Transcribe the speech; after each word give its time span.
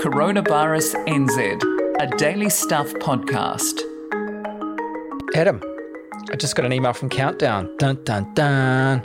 Coronavirus 0.00 0.94
NZ, 1.08 1.60
a 2.00 2.16
daily 2.18 2.48
stuff 2.48 2.86
podcast. 3.00 3.82
Adam, 5.34 5.60
I 6.30 6.36
just 6.36 6.54
got 6.54 6.64
an 6.64 6.72
email 6.72 6.92
from 6.92 7.08
Countdown. 7.08 7.76
Dun 7.78 7.98
dun 8.04 8.32
dun. 8.34 9.00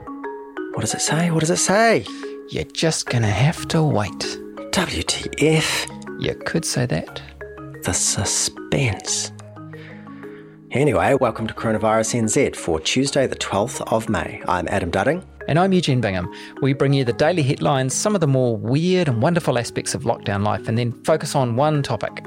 What 0.73 0.81
does 0.81 0.93
it 0.93 1.01
say? 1.01 1.31
What 1.31 1.39
does 1.39 1.49
it 1.49 1.57
say? 1.57 2.05
You're 2.49 2.65
just 2.65 3.07
gonna 3.07 3.25
have 3.25 3.67
to 3.69 3.81
wait. 3.81 4.19
WTF? 4.69 6.21
You 6.21 6.35
could 6.45 6.63
say 6.63 6.85
that. 6.85 7.19
The 7.81 7.93
suspense. 7.93 9.31
Anyway, 10.69 11.15
welcome 11.15 11.47
to 11.47 11.55
Coronavirus 11.55 12.21
NZ 12.21 12.55
for 12.55 12.79
Tuesday, 12.79 13.25
the 13.25 13.35
12th 13.35 13.81
of 13.91 14.09
May. 14.09 14.43
I'm 14.47 14.67
Adam 14.67 14.91
Dudding. 14.91 15.23
And 15.47 15.59
I'm 15.59 15.73
Eugene 15.73 15.99
Bingham. 15.99 16.31
We 16.61 16.73
bring 16.73 16.93
you 16.93 17.03
the 17.03 17.13
daily 17.13 17.43
headlines, 17.43 17.93
some 17.93 18.15
of 18.15 18.21
the 18.21 18.27
more 18.27 18.55
weird 18.55 19.07
and 19.09 19.21
wonderful 19.21 19.57
aspects 19.57 19.93
of 19.93 20.03
lockdown 20.03 20.45
life, 20.45 20.67
and 20.67 20.77
then 20.77 20.91
focus 21.03 21.35
on 21.35 21.55
one 21.55 21.83
topic. 21.83 22.25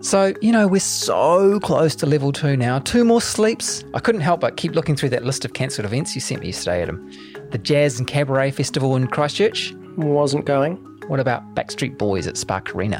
So, 0.00 0.34
you 0.42 0.52
know, 0.52 0.68
we're 0.68 0.80
so 0.80 1.58
close 1.60 1.94
to 1.96 2.06
level 2.06 2.30
two 2.30 2.58
now. 2.58 2.78
Two 2.78 3.04
more 3.04 3.22
sleeps. 3.22 3.84
I 3.94 4.00
couldn't 4.00 4.20
help 4.20 4.40
but 4.40 4.58
keep 4.58 4.74
looking 4.74 4.96
through 4.96 5.08
that 5.10 5.24
list 5.24 5.46
of 5.46 5.54
cancelled 5.54 5.86
events 5.86 6.14
you 6.14 6.20
sent 6.20 6.42
me 6.42 6.48
yesterday, 6.48 6.82
Adam. 6.82 7.10
The 7.52 7.58
Jazz 7.58 7.98
and 7.98 8.06
Cabaret 8.06 8.50
Festival 8.50 8.96
in 8.96 9.06
Christchurch. 9.06 9.72
Wasn't 9.96 10.44
going. 10.44 10.76
What 11.08 11.20
about 11.20 11.54
Backstreet 11.54 11.96
Boys 11.96 12.26
at 12.26 12.36
Spark 12.36 12.74
Arena? 12.74 12.98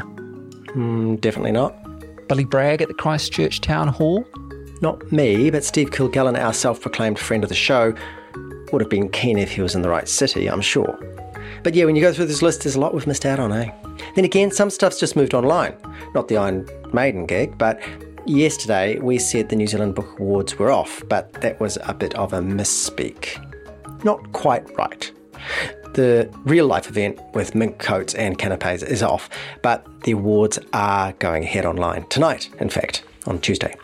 Mm, 0.75 1.21
definitely 1.21 1.53
not. 1.53 1.77
Billy 2.27 2.45
Bragg 2.45 2.81
at 2.81 2.89
the 2.89 2.95
Christchurch 2.95 3.61
Town 3.61 3.89
Hall? 3.89 4.25
Not 4.81 5.13
me, 5.13 5.51
but 5.51 5.63
Steve 5.63 5.91
Kilgallen, 5.91 6.39
our 6.39 6.55
self 6.55 6.81
proclaimed 6.81 7.19
friend 7.19 7.43
of 7.43 7.51
the 7.51 7.55
show, 7.55 7.95
would 8.73 8.83
have 8.83 8.91
been 8.91 9.09
keen 9.09 9.39
if 9.39 9.53
he 9.53 9.61
was 9.61 9.75
in 9.75 9.83
the 9.83 9.89
right 9.89 10.09
city, 10.09 10.49
I'm 10.49 10.61
sure. 10.61 10.99
But 11.63 11.75
yeah, 11.75 11.85
when 11.87 11.97
you 11.97 12.03
go 12.03 12.13
through 12.13 12.27
this 12.27 12.43
list, 12.43 12.63
there's 12.63 12.75
a 12.75 12.81
lot 12.81 12.95
we've 12.95 13.07
missed 13.07 13.25
out 13.25 13.39
on, 13.39 13.53
eh? 13.53 13.71
Then 14.15 14.25
again, 14.25 14.51
some 14.51 14.71
stuff's 14.71 15.01
just 15.01 15.17
moved 15.17 15.35
online. 15.35 15.75
Not 16.15 16.29
the 16.29 16.37
Iron 16.37 16.69
Maiden 16.93 17.27
gig, 17.27 17.57
but 17.57 17.81
yesterday 18.27 18.99
we 18.99 19.19
said 19.19 19.49
the 19.49 19.57
New 19.57 19.67
Zealand 19.67 19.95
Book 19.95 20.19
Awards 20.19 20.59
were 20.59 20.71
off, 20.71 21.03
but 21.09 21.33
that 21.41 21.59
was 21.61 21.79
a 21.83 21.95
bit 21.95 22.15
of 22.15 22.33
a 22.33 22.41
misspeak. 22.41 23.41
Not 24.05 24.33
quite 24.33 24.69
right. 24.77 25.11
The 25.95 26.29
real 26.45 26.67
life 26.67 26.89
event 26.89 27.19
with 27.35 27.55
mink 27.55 27.79
coats 27.79 28.15
and 28.15 28.37
canapes 28.37 28.83
is 28.83 29.03
off, 29.03 29.31
but 29.63 29.87
the 30.03 30.13
awards 30.13 30.59
are 30.73 31.13
going 31.15 31.45
ahead 31.45 31.65
online 31.65 32.07
tonight, 32.09 32.51
in 32.61 32.69
fact, 32.69 33.05
on 33.27 33.39
Tuesday. 33.41 33.75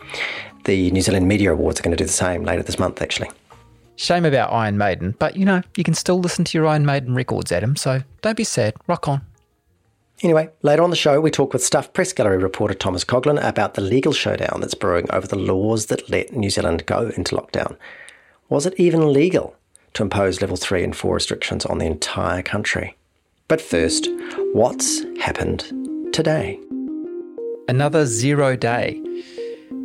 The 0.64 0.90
New 0.90 1.00
Zealand 1.00 1.26
Media 1.28 1.52
Awards 1.52 1.80
are 1.80 1.82
going 1.82 1.96
to 1.96 1.96
do 1.96 2.04
the 2.04 2.12
same 2.12 2.44
later 2.44 2.62
this 2.62 2.78
month, 2.78 3.00
actually. 3.00 3.30
Shame 4.00 4.24
about 4.24 4.50
Iron 4.50 4.78
Maiden, 4.78 5.14
but 5.18 5.36
you 5.36 5.44
know, 5.44 5.60
you 5.76 5.84
can 5.84 5.92
still 5.92 6.18
listen 6.18 6.42
to 6.46 6.56
your 6.56 6.66
Iron 6.66 6.86
Maiden 6.86 7.14
records, 7.14 7.52
Adam, 7.52 7.76
so 7.76 8.02
don't 8.22 8.34
be 8.34 8.44
sad. 8.44 8.74
Rock 8.86 9.06
on. 9.08 9.20
Anyway, 10.22 10.48
later 10.62 10.82
on 10.82 10.88
the 10.88 10.96
show, 10.96 11.20
we 11.20 11.30
talk 11.30 11.52
with 11.52 11.62
Stuff 11.62 11.92
Press 11.92 12.14
Gallery 12.14 12.38
reporter 12.38 12.72
Thomas 12.72 13.04
Coughlan 13.04 13.46
about 13.46 13.74
the 13.74 13.82
legal 13.82 14.14
showdown 14.14 14.62
that's 14.62 14.72
brewing 14.72 15.06
over 15.12 15.26
the 15.26 15.36
laws 15.36 15.86
that 15.86 16.08
let 16.08 16.32
New 16.32 16.48
Zealand 16.48 16.86
go 16.86 17.10
into 17.14 17.36
lockdown. 17.36 17.76
Was 18.48 18.64
it 18.64 18.72
even 18.78 19.12
legal 19.12 19.54
to 19.92 20.02
impose 20.02 20.40
level 20.40 20.56
3 20.56 20.82
and 20.82 20.96
4 20.96 21.14
restrictions 21.14 21.66
on 21.66 21.76
the 21.76 21.84
entire 21.84 22.42
country? 22.42 22.96
But 23.48 23.60
first, 23.60 24.08
what's 24.54 25.02
happened 25.20 25.60
today? 26.14 26.58
Another 27.68 28.06
zero 28.06 28.56
day. 28.56 28.98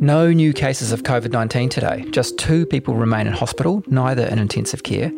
No 0.00 0.30
new 0.30 0.52
cases 0.52 0.92
of 0.92 1.04
COVID 1.04 1.32
19 1.32 1.70
today. 1.70 2.04
Just 2.10 2.36
two 2.36 2.66
people 2.66 2.94
remain 2.96 3.26
in 3.26 3.32
hospital, 3.32 3.82
neither 3.86 4.26
in 4.26 4.38
intensive 4.38 4.82
care. 4.82 5.10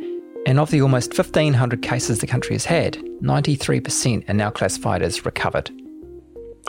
And 0.46 0.60
of 0.60 0.70
the 0.70 0.82
almost 0.82 1.18
1,500 1.18 1.82
cases 1.82 2.20
the 2.20 2.28
country 2.28 2.54
has 2.54 2.64
had, 2.64 2.94
93% 3.20 4.28
are 4.28 4.34
now 4.34 4.50
classified 4.50 5.02
as 5.02 5.24
recovered. 5.24 5.72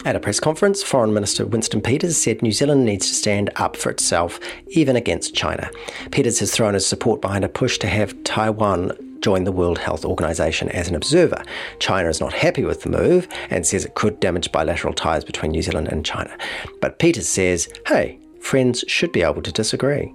At 0.05 0.15
a 0.15 0.19
press 0.19 0.39
conference, 0.39 0.81
Foreign 0.81 1.13
Minister 1.13 1.45
Winston 1.45 1.81
Peters 1.81 2.17
said 2.17 2.41
New 2.41 2.51
Zealand 2.51 2.83
needs 2.83 3.07
to 3.07 3.13
stand 3.13 3.51
up 3.57 3.77
for 3.77 3.91
itself, 3.91 4.39
even 4.69 4.95
against 4.95 5.35
China. 5.35 5.69
Peters 6.09 6.39
has 6.39 6.51
thrown 6.51 6.73
his 6.73 6.87
support 6.87 7.21
behind 7.21 7.45
a 7.45 7.49
push 7.49 7.77
to 7.77 7.87
have 7.87 8.23
Taiwan 8.23 8.91
join 9.21 9.43
the 9.43 9.51
World 9.51 9.77
Health 9.77 10.05
Organization 10.05 10.69
as 10.69 10.87
an 10.87 10.95
observer. 10.95 11.43
China 11.79 12.09
is 12.09 12.19
not 12.19 12.33
happy 12.33 12.63
with 12.63 12.81
the 12.81 12.89
move 12.89 13.27
and 13.49 13.65
says 13.65 13.85
it 13.85 13.95
could 13.95 14.19
damage 14.19 14.51
bilateral 14.51 14.93
ties 14.93 15.23
between 15.23 15.51
New 15.51 15.61
Zealand 15.61 15.87
and 15.87 16.05
China. 16.05 16.35
But 16.81 16.99
Peters 16.99 17.27
says, 17.27 17.67
hey, 17.87 18.19
friends 18.41 18.83
should 18.87 19.11
be 19.11 19.23
able 19.23 19.41
to 19.41 19.51
disagree. 19.51 20.13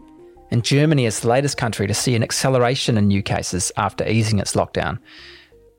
And 0.50 0.64
Germany 0.64 1.06
is 1.06 1.20
the 1.20 1.28
latest 1.28 1.56
country 1.56 1.86
to 1.86 1.94
see 1.94 2.14
an 2.14 2.22
acceleration 2.22 2.96
in 2.96 3.08
new 3.08 3.22
cases 3.22 3.72
after 3.76 4.06
easing 4.06 4.38
its 4.38 4.54
lockdown. 4.54 4.98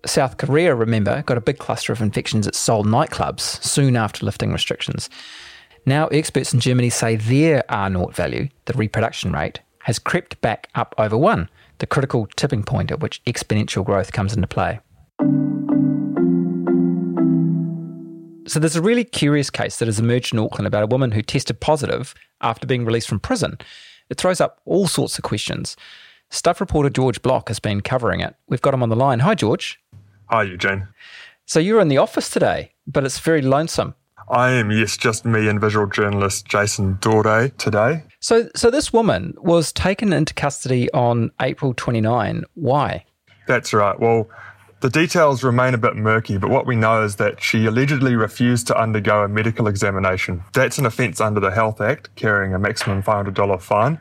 South 0.06 0.38
Korea, 0.38 0.76
remember, 0.76 1.24
got 1.24 1.38
a 1.38 1.42
big 1.42 1.58
cluster 1.58 1.94
of 1.94 2.02
infections 2.02 2.48
at 2.48 2.56
Seoul 2.56 2.84
nightclubs 2.84 3.64
soon 3.64 3.96
after 3.96 4.26
lifting 4.26 4.52
restrictions. 4.52 5.10
Now, 5.86 6.08
experts 6.08 6.54
in 6.54 6.60
Germany 6.60 6.90
say 6.90 7.16
their 7.16 7.64
R 7.70 7.90
naught 7.90 8.16
value, 8.16 8.50
the 8.66 8.74
reproduction 8.74 9.32
rate, 9.32 9.62
has 9.80 10.00
crept 10.00 10.42
back 10.42 10.68
up 10.76 10.94
over 10.98 11.18
one, 11.18 11.50
the 11.80 11.88
critical 11.88 12.28
tipping 12.36 12.64
point 12.64 12.92
at 12.92 13.00
which 13.00 13.24
exponential 13.26 13.86
growth 13.86 14.12
comes 14.12 14.34
into 14.34 14.48
play. 14.48 14.80
So, 18.48 18.60
there's 18.60 18.76
a 18.76 18.82
really 18.82 19.04
curious 19.04 19.50
case 19.50 19.78
that 19.78 19.88
has 19.88 20.00
emerged 20.00 20.34
in 20.34 20.40
Auckland 20.40 20.68
about 20.68 20.84
a 20.84 20.88
woman 20.88 21.12
who 21.12 21.24
tested 21.24 21.60
positive 21.60 22.14
after 22.42 22.68
being 22.68 22.86
released 22.86 23.08
from 23.08 23.20
prison. 23.20 23.58
It 24.10 24.18
throws 24.18 24.40
up 24.40 24.62
all 24.66 24.88
sorts 24.88 25.18
of 25.18 25.24
questions. 25.24 25.76
Stuff 26.30 26.62
reporter 26.62 26.90
George 26.90 27.22
Block 27.24 27.48
has 27.48 27.60
been 27.60 27.82
covering 27.82 28.20
it. 28.20 28.36
We've 28.48 28.62
got 28.62 28.74
him 28.74 28.84
on 28.84 28.90
the 28.90 28.96
line. 28.96 29.20
Hi, 29.22 29.34
George. 29.34 29.82
Hi, 30.30 30.44
Eugene. 30.44 30.88
So, 31.46 31.60
you're 31.60 31.82
in 31.82 31.88
the 31.88 31.98
office 31.98 32.30
today, 32.30 32.74
but 32.86 33.04
it's 33.04 33.20
very 33.20 33.42
lonesome. 33.42 33.96
I 34.30 34.52
am, 34.52 34.72
yes, 34.72 34.98
just 34.98 35.24
me 35.26 35.48
and 35.48 35.62
visual 35.62 35.86
journalist 35.88 36.46
Jason 36.46 36.98
Dore 37.00 37.50
today. 37.58 38.04
So, 38.20 38.50
so 38.56 38.72
this 38.72 38.92
woman 38.92 39.36
was 39.38 39.72
taken 39.72 40.12
into 40.12 40.34
custody 40.34 40.92
on 40.94 41.32
April 41.42 41.74
29. 41.76 42.44
Why? 42.56 43.06
That's 43.48 43.74
right. 43.74 44.00
Well, 44.00 44.28
the 44.82 44.90
details 44.90 45.44
remain 45.44 45.74
a 45.74 45.78
bit 45.78 45.96
murky, 45.96 46.38
but 46.38 46.50
what 46.50 46.66
we 46.66 46.76
know 46.76 47.04
is 47.04 47.16
that 47.18 47.42
she 47.42 47.66
allegedly 47.66 48.16
refused 48.16 48.68
to 48.68 48.80
undergo 48.80 49.24
a 49.24 49.28
medical 49.28 49.68
examination. 49.68 50.44
That's 50.54 50.78
an 50.78 50.86
offence 50.86 51.22
under 51.22 51.40
the 51.40 51.52
Health 51.52 51.80
Act, 51.80 52.16
carrying 52.16 52.54
a 52.54 52.60
maximum 52.60 53.02
$500 53.04 53.62
fine. 53.62 54.00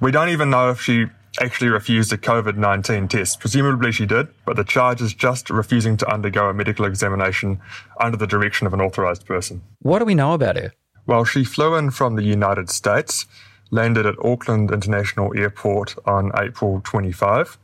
We 0.00 0.10
don't 0.10 0.30
even 0.30 0.50
know 0.50 0.70
if 0.70 0.80
she 0.80 1.06
actually 1.40 1.70
refused 1.70 2.12
a 2.12 2.16
COVID 2.16 2.56
19 2.56 3.08
test. 3.08 3.40
Presumably 3.40 3.92
she 3.92 4.06
did, 4.06 4.28
but 4.44 4.56
the 4.56 4.64
charge 4.64 5.00
is 5.00 5.14
just 5.14 5.50
refusing 5.50 5.96
to 5.98 6.12
undergo 6.12 6.48
a 6.48 6.54
medical 6.54 6.84
examination 6.84 7.60
under 8.00 8.16
the 8.16 8.26
direction 8.26 8.66
of 8.66 8.74
an 8.74 8.80
authorised 8.80 9.26
person. 9.26 9.62
What 9.80 10.00
do 10.00 10.04
we 10.04 10.14
know 10.14 10.32
about 10.32 10.56
her? 10.56 10.72
Well, 11.06 11.24
she 11.24 11.44
flew 11.44 11.76
in 11.76 11.90
from 11.90 12.16
the 12.16 12.22
United 12.22 12.70
States, 12.70 13.26
landed 13.70 14.06
at 14.06 14.16
Auckland 14.24 14.70
International 14.70 15.32
Airport 15.36 15.96
on 16.06 16.32
April 16.36 16.80
25. 16.84 17.58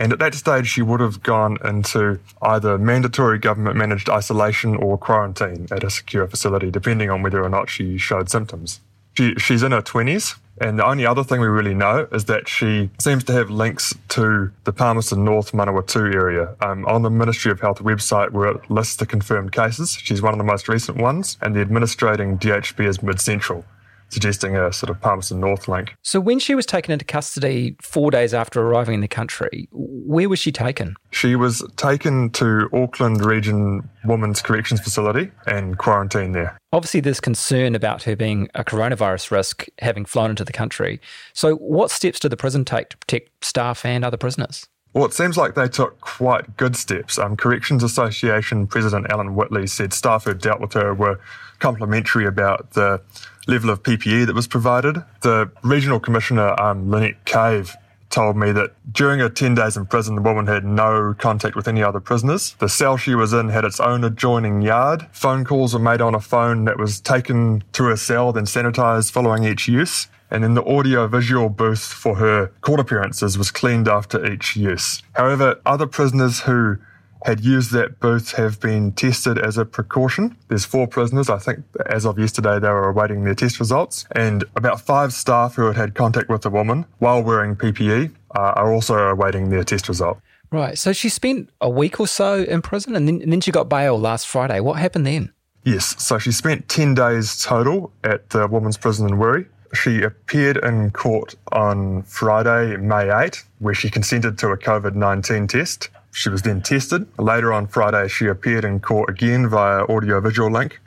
And 0.00 0.12
at 0.12 0.20
that 0.20 0.34
stage, 0.34 0.68
she 0.68 0.80
would 0.80 1.00
have 1.00 1.24
gone 1.24 1.58
into 1.64 2.20
either 2.40 2.78
mandatory 2.78 3.38
government 3.38 3.76
managed 3.76 4.08
isolation 4.08 4.76
or 4.76 4.96
quarantine 4.96 5.66
at 5.72 5.82
a 5.82 5.90
secure 5.90 6.28
facility, 6.28 6.70
depending 6.70 7.10
on 7.10 7.22
whether 7.22 7.42
or 7.42 7.48
not 7.48 7.68
she 7.68 7.98
showed 7.98 8.30
symptoms. 8.30 8.80
She, 9.14 9.34
she's 9.34 9.64
in 9.64 9.72
her 9.72 9.82
20s, 9.82 10.36
and 10.60 10.78
the 10.78 10.86
only 10.86 11.06
other 11.06 11.24
thing 11.24 11.40
we 11.40 11.46
really 11.46 11.74
know 11.74 12.08
is 12.12 12.26
that 12.26 12.48
she 12.48 12.90
seems 12.98 13.24
to 13.24 13.32
have 13.32 13.50
links 13.50 13.94
to 14.10 14.50
the 14.64 14.72
Palmerston 14.72 15.24
North 15.24 15.52
Manawatu 15.52 16.14
area. 16.14 16.54
Um, 16.60 16.86
on 16.86 17.02
the 17.02 17.10
Ministry 17.10 17.50
of 17.50 17.60
Health 17.60 17.80
website, 17.82 18.32
where 18.32 18.48
it 18.48 18.70
lists 18.70 18.96
the 18.96 19.06
confirmed 19.06 19.52
cases, 19.52 19.92
she's 19.92 20.22
one 20.22 20.34
of 20.34 20.38
the 20.38 20.44
most 20.44 20.68
recent 20.68 20.98
ones, 20.98 21.38
and 21.40 21.54
the 21.54 21.60
administrating 21.60 22.38
DHB 22.38 22.86
is 22.86 23.02
mid 23.02 23.20
central 23.20 23.64
suggesting 24.08 24.56
a 24.56 24.72
sort 24.72 24.90
of 24.90 25.00
Palmerston 25.00 25.40
North 25.40 25.68
link. 25.68 25.96
So, 26.02 26.20
when 26.20 26.38
she 26.38 26.54
was 26.54 26.66
taken 26.66 26.92
into 26.92 27.04
custody 27.04 27.76
four 27.80 28.10
days 28.10 28.34
after 28.34 28.60
arriving 28.60 28.94
in 28.94 29.00
the 29.00 29.08
country, 29.08 29.68
where 29.72 30.28
was 30.28 30.38
she 30.38 30.52
taken? 30.52 30.94
She 31.10 31.36
was 31.36 31.62
taken 31.76 32.30
to 32.30 32.68
Auckland 32.72 33.24
Region 33.24 33.88
Women's 34.04 34.42
Corrections 34.42 34.80
Facility 34.80 35.30
and 35.46 35.78
quarantined 35.78 36.34
there. 36.34 36.58
Obviously, 36.72 37.00
there's 37.00 37.20
concern 37.20 37.74
about 37.74 38.02
her 38.02 38.16
being 38.16 38.48
a 38.54 38.64
coronavirus 38.64 39.30
risk 39.30 39.66
having 39.78 40.04
flown 40.04 40.30
into 40.30 40.44
the 40.44 40.52
country. 40.52 41.00
So, 41.32 41.56
what 41.56 41.90
steps 41.90 42.18
did 42.18 42.30
the 42.30 42.36
prison 42.36 42.64
take 42.64 42.90
to 42.90 42.96
protect 42.98 43.44
staff 43.44 43.84
and 43.84 44.04
other 44.04 44.16
prisoners? 44.16 44.68
Well, 44.94 45.04
it 45.04 45.12
seems 45.12 45.36
like 45.36 45.54
they 45.54 45.68
took 45.68 46.00
quite 46.00 46.56
good 46.56 46.74
steps. 46.74 47.18
Um, 47.18 47.36
Corrections 47.36 47.82
Association 47.82 48.66
President 48.66 49.10
Alan 49.10 49.34
Whitley 49.34 49.66
said 49.66 49.92
staff 49.92 50.24
who 50.24 50.34
dealt 50.34 50.60
with 50.60 50.72
her 50.72 50.94
were 50.94 51.20
complimentary 51.58 52.26
about 52.26 52.72
the 52.72 53.00
level 53.46 53.70
of 53.70 53.82
PPE 53.82 54.26
that 54.26 54.34
was 54.34 54.46
provided. 54.46 55.02
The 55.20 55.50
regional 55.62 56.00
commissioner, 56.00 56.58
um, 56.60 56.90
Lynette 56.90 57.24
Cave, 57.24 57.76
told 58.10 58.36
me 58.36 58.52
that 58.52 58.72
during 58.90 59.20
her 59.20 59.28
10 59.28 59.54
days 59.54 59.76
in 59.76 59.86
prison, 59.86 60.14
the 60.14 60.22
woman 60.22 60.46
had 60.46 60.64
no 60.64 61.14
contact 61.18 61.54
with 61.54 61.68
any 61.68 61.82
other 61.82 62.00
prisoners. 62.00 62.56
The 62.58 62.68
cell 62.68 62.96
she 62.96 63.14
was 63.14 63.32
in 63.32 63.50
had 63.50 63.64
its 63.64 63.80
own 63.80 64.02
adjoining 64.02 64.62
yard. 64.62 65.06
Phone 65.12 65.44
calls 65.44 65.74
were 65.74 65.80
made 65.80 66.00
on 66.00 66.14
a 66.14 66.20
phone 66.20 66.64
that 66.64 66.78
was 66.78 67.00
taken 67.00 67.62
to 67.72 67.84
her 67.84 67.96
cell, 67.96 68.32
then 68.32 68.44
sanitized 68.44 69.10
following 69.10 69.44
each 69.44 69.68
use. 69.68 70.08
And 70.30 70.44
then 70.44 70.54
the 70.54 70.64
audio 70.64 71.06
visual 71.06 71.48
booth 71.48 71.84
for 71.84 72.16
her 72.16 72.48
court 72.60 72.80
appearances 72.80 73.38
was 73.38 73.50
cleaned 73.50 73.88
after 73.88 74.24
each 74.30 74.56
use. 74.56 75.02
However, 75.14 75.60
other 75.64 75.86
prisoners 75.86 76.40
who 76.40 76.76
had 77.24 77.44
used 77.44 77.72
that 77.72 77.98
booth 78.00 78.32
have 78.32 78.60
been 78.60 78.92
tested 78.92 79.38
as 79.38 79.58
a 79.58 79.64
precaution. 79.64 80.36
There's 80.48 80.64
four 80.64 80.86
prisoners. 80.86 81.28
I 81.28 81.38
think 81.38 81.64
as 81.86 82.06
of 82.06 82.18
yesterday, 82.18 82.58
they 82.58 82.68
were 82.68 82.88
awaiting 82.88 83.24
their 83.24 83.34
test 83.34 83.58
results. 83.58 84.06
And 84.12 84.44
about 84.54 84.80
five 84.80 85.12
staff 85.12 85.54
who 85.54 85.66
had 85.66 85.76
had 85.76 85.94
contact 85.94 86.28
with 86.28 86.42
the 86.42 86.50
woman 86.50 86.86
while 86.98 87.22
wearing 87.22 87.56
PPE 87.56 88.12
uh, 88.36 88.40
are 88.40 88.72
also 88.72 88.96
awaiting 88.96 89.50
their 89.50 89.64
test 89.64 89.88
result. 89.88 90.20
Right. 90.50 90.78
So 90.78 90.92
she 90.92 91.08
spent 91.08 91.50
a 91.60 91.68
week 91.68 92.00
or 92.00 92.06
so 92.06 92.42
in 92.42 92.62
prison 92.62 92.96
and 92.96 93.06
then, 93.06 93.20
and 93.20 93.32
then 93.32 93.40
she 93.40 93.50
got 93.50 93.68
bail 93.68 93.98
last 93.98 94.26
Friday. 94.26 94.60
What 94.60 94.78
happened 94.78 95.06
then? 95.06 95.32
Yes. 95.64 96.02
So 96.02 96.18
she 96.18 96.32
spent 96.32 96.68
10 96.68 96.94
days 96.94 97.42
total 97.42 97.92
at 98.04 98.30
the 98.30 98.46
women's 98.46 98.78
prison 98.78 99.08
in 99.08 99.18
Wiri. 99.18 99.46
She 99.74 100.02
appeared 100.02 100.56
in 100.58 100.90
court 100.90 101.34
on 101.52 102.02
Friday, 102.02 102.76
May 102.76 103.10
8, 103.10 103.44
where 103.58 103.74
she 103.74 103.90
consented 103.90 104.38
to 104.38 104.48
a 104.48 104.56
COVID 104.56 104.94
19 104.94 105.46
test. 105.46 105.90
She 106.12 106.30
was 106.30 106.42
then 106.42 106.62
tested. 106.62 107.06
Later 107.18 107.52
on 107.52 107.66
Friday, 107.66 108.08
she 108.08 108.26
appeared 108.26 108.64
in 108.64 108.80
court 108.80 109.10
again 109.10 109.48
via 109.48 109.84
audiovisual 109.84 110.50
link. 110.50 110.80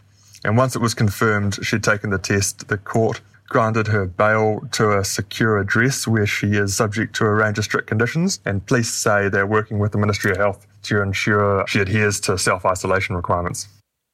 And 0.43 0.57
once 0.57 0.75
it 0.75 0.81
was 0.81 0.93
confirmed 0.93 1.59
she'd 1.63 1.83
taken 1.83 2.09
the 2.09 2.17
test, 2.17 2.67
the 2.67 2.77
court 2.77 3.21
granted 3.47 3.87
her 3.87 4.05
bail 4.05 4.61
to 4.71 4.97
a 4.97 5.03
secure 5.03 5.59
address 5.59 6.07
where 6.07 6.25
she 6.25 6.47
is 6.53 6.75
subject 6.75 7.15
to 7.17 7.25
a 7.25 7.33
range 7.33 7.57
of 7.57 7.65
strict 7.65 7.87
conditions. 7.87 8.39
And 8.45 8.65
police 8.65 8.91
say 8.91 9.29
they're 9.29 9.45
working 9.45 9.77
with 9.77 9.91
the 9.91 9.97
Ministry 9.97 10.31
of 10.31 10.37
Health 10.37 10.65
to 10.83 11.01
ensure 11.01 11.65
she 11.67 11.79
adheres 11.79 12.19
to 12.21 12.37
self 12.37 12.65
isolation 12.65 13.15
requirements. 13.15 13.67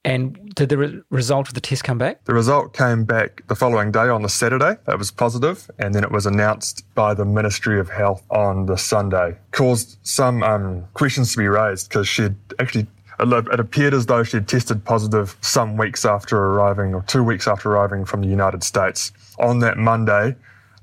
And 0.07 0.56
did 0.56 0.69
the 0.69 0.77
re- 0.77 1.01
result 1.09 1.50
of 1.50 1.54
the 1.54 1.59
test 1.59 1.83
come 1.83 1.98
back? 1.98 2.24
The 2.24 2.33
result 2.33 2.74
came 2.74 3.04
back 3.04 3.45
the 3.48 3.56
following 3.56 3.92
day 3.92 4.07
on 4.07 4.21
the 4.21 4.30
Saturday. 4.30 4.77
It 4.88 4.98
was 4.98 5.12
positive, 5.12 5.69
and 5.80 5.94
then 5.94 6.06
it 6.06 6.12
was 6.13 6.25
announced 6.25 6.86
by 6.95 7.13
the 7.13 7.25
Ministry 7.25 7.77
of 7.77 7.89
Health 7.89 8.24
on 8.30 8.68
the 8.68 8.77
Sunday. 8.77 9.38
Caused 9.51 9.98
some 10.04 10.44
um, 10.44 10.86
questions 10.94 11.33
to 11.33 11.38
be 11.38 11.50
raised 11.50 11.89
because 11.89 12.07
she'd 12.07 12.38
actually 12.57 12.88
it 13.19 13.59
appeared 13.59 13.94
as 13.94 14.06
though 14.06 14.24
she 14.24 14.38
had 14.38 14.48
tested 14.48 14.86
positive 14.86 15.36
some 15.42 15.75
weeks 15.75 16.06
after 16.06 16.38
arriving, 16.38 16.94
or 16.94 17.01
two 17.01 17.24
weeks 17.24 17.45
after 17.45 17.69
arriving 17.69 18.06
from 18.06 18.21
the 18.21 18.30
United 18.30 18.63
States. 18.63 19.12
On 19.39 19.60
that 19.60 19.77
Monday, 19.77 20.38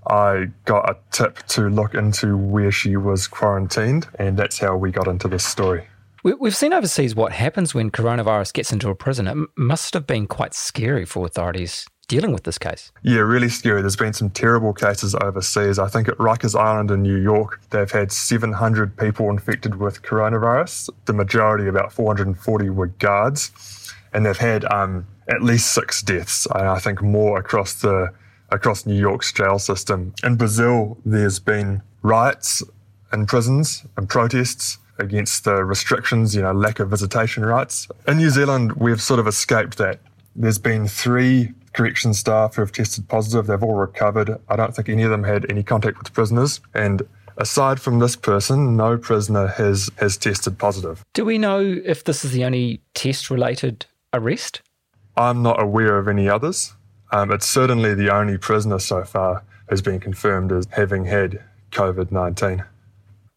I 0.06 0.48
got 0.66 0.90
a 0.90 0.98
tip 1.12 1.38
to 1.48 1.70
look 1.70 1.94
into 1.94 2.36
where 2.36 2.72
she 2.72 2.98
was 2.98 3.26
quarantined, 3.26 4.06
and 4.18 4.36
that's 4.36 4.58
how 4.58 4.76
we 4.76 4.90
got 4.90 5.06
into 5.06 5.28
this 5.28 5.46
story. 5.46 5.88
We've 6.24 6.56
seen 6.56 6.72
overseas 6.72 7.14
what 7.14 7.32
happens 7.32 7.74
when 7.74 7.90
coronavirus 7.90 8.54
gets 8.54 8.72
into 8.72 8.88
a 8.88 8.94
prison. 8.94 9.26
It 9.26 9.36
must 9.58 9.92
have 9.92 10.06
been 10.06 10.26
quite 10.26 10.54
scary 10.54 11.04
for 11.04 11.26
authorities 11.26 11.86
dealing 12.08 12.32
with 12.32 12.44
this 12.44 12.56
case. 12.56 12.92
Yeah, 13.02 13.18
really 13.18 13.50
scary. 13.50 13.82
There's 13.82 13.94
been 13.94 14.14
some 14.14 14.30
terrible 14.30 14.72
cases 14.72 15.14
overseas. 15.14 15.78
I 15.78 15.88
think 15.88 16.08
at 16.08 16.16
Rikers 16.16 16.58
Island 16.58 16.90
in 16.90 17.02
New 17.02 17.18
York, 17.18 17.60
they've 17.68 17.90
had 17.90 18.10
700 18.10 18.96
people 18.96 19.28
infected 19.28 19.74
with 19.74 20.00
coronavirus. 20.00 20.88
The 21.04 21.12
majority, 21.12 21.68
about 21.68 21.92
440, 21.92 22.70
were 22.70 22.86
guards, 22.86 23.92
and 24.14 24.24
they've 24.24 24.34
had 24.34 24.64
um, 24.72 25.06
at 25.28 25.42
least 25.42 25.74
six 25.74 26.00
deaths. 26.00 26.46
I 26.52 26.78
think 26.78 27.02
more 27.02 27.38
across 27.38 27.74
the 27.74 28.14
across 28.48 28.86
New 28.86 28.98
York's 28.98 29.30
jail 29.30 29.58
system. 29.58 30.14
In 30.22 30.36
Brazil, 30.36 30.96
there's 31.04 31.38
been 31.38 31.82
riots 32.00 32.62
in 33.12 33.26
prisons 33.26 33.84
and 33.98 34.08
protests 34.08 34.78
against 34.98 35.44
the 35.44 35.64
restrictions, 35.64 36.34
you 36.34 36.42
know, 36.42 36.52
lack 36.52 36.80
of 36.80 36.90
visitation 36.90 37.44
rights. 37.44 37.88
In 38.06 38.18
New 38.18 38.30
Zealand, 38.30 38.72
we've 38.74 39.02
sort 39.02 39.20
of 39.20 39.26
escaped 39.26 39.78
that. 39.78 40.00
There's 40.36 40.58
been 40.58 40.88
three 40.88 41.52
correction 41.72 42.14
staff 42.14 42.54
who 42.54 42.62
have 42.62 42.72
tested 42.72 43.08
positive. 43.08 43.46
They've 43.46 43.62
all 43.62 43.74
recovered. 43.74 44.40
I 44.48 44.56
don't 44.56 44.74
think 44.74 44.88
any 44.88 45.02
of 45.02 45.10
them 45.10 45.24
had 45.24 45.50
any 45.50 45.62
contact 45.62 45.98
with 45.98 46.12
prisoners. 46.12 46.60
And 46.72 47.02
aside 47.36 47.80
from 47.80 47.98
this 47.98 48.16
person, 48.16 48.76
no 48.76 48.96
prisoner 48.96 49.48
has, 49.48 49.90
has 49.98 50.16
tested 50.16 50.58
positive. 50.58 51.04
Do 51.12 51.24
we 51.24 51.38
know 51.38 51.80
if 51.84 52.04
this 52.04 52.24
is 52.24 52.32
the 52.32 52.44
only 52.44 52.80
test 52.94 53.30
related 53.30 53.86
arrest? 54.12 54.62
I'm 55.16 55.42
not 55.42 55.62
aware 55.62 55.98
of 55.98 56.08
any 56.08 56.28
others. 56.28 56.74
Um, 57.12 57.30
it's 57.30 57.46
certainly 57.46 57.94
the 57.94 58.12
only 58.12 58.38
prisoner 58.38 58.78
so 58.78 59.04
far 59.04 59.44
who's 59.68 59.82
been 59.82 60.00
confirmed 60.00 60.52
as 60.52 60.66
having 60.72 61.04
had 61.04 61.42
COVID 61.70 62.10
19. 62.10 62.64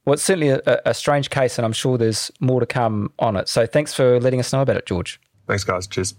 Well, 0.07 0.13
it's 0.13 0.23
certainly 0.23 0.47
a, 0.47 0.61
a, 0.85 0.93
strange 0.93 1.29
case, 1.29 1.59
and 1.59 1.65
I'm 1.65 1.73
sure 1.73 1.97
there's 1.97 2.31
more 2.39 2.61
to 2.61 2.65
come 2.65 3.11
on 3.19 3.35
it. 3.35 3.49
So 3.49 3.65
thanks 3.65 3.93
for 3.93 4.21
letting 4.21 4.39
us 4.39 4.53
know 4.53 4.61
about 4.61 4.77
it, 4.77 4.85
George. 4.85 5.19
Thanks, 5.47 5.65
guys. 5.65 5.85
Cheers. 5.85 6.13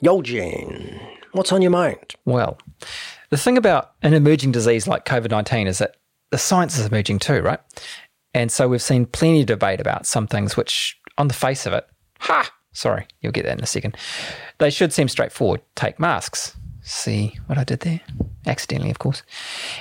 Eugene, 0.00 0.98
what's 1.32 1.52
on 1.52 1.60
your 1.60 1.70
mind? 1.70 2.14
Well, 2.24 2.56
the 3.28 3.36
thing 3.36 3.58
about 3.58 3.92
an 4.00 4.14
emerging 4.14 4.52
disease 4.52 4.88
like 4.88 5.04
COVID 5.04 5.30
19 5.30 5.66
is 5.66 5.76
that 5.76 5.96
the 6.30 6.38
science 6.38 6.78
is 6.78 6.86
emerging 6.86 7.18
too, 7.18 7.42
right? 7.42 7.60
And 8.32 8.50
so 8.50 8.66
we've 8.66 8.80
seen 8.80 9.04
plenty 9.04 9.42
of 9.42 9.46
debate 9.46 9.78
about 9.78 10.06
some 10.06 10.26
things 10.26 10.56
which, 10.56 10.98
on 11.18 11.28
the 11.28 11.34
face 11.34 11.66
of 11.66 11.74
it, 11.74 11.86
ha, 12.18 12.50
sorry, 12.72 13.06
you'll 13.20 13.32
get 13.32 13.44
that 13.44 13.58
in 13.58 13.62
a 13.62 13.66
second, 13.66 13.94
they 14.56 14.70
should 14.70 14.94
seem 14.94 15.08
straightforward. 15.08 15.60
Take 15.74 16.00
masks, 16.00 16.56
See 16.90 17.38
what 17.46 17.56
I 17.56 17.62
did 17.62 17.80
there? 17.80 18.00
Accidentally, 18.46 18.90
of 18.90 18.98
course. 18.98 19.22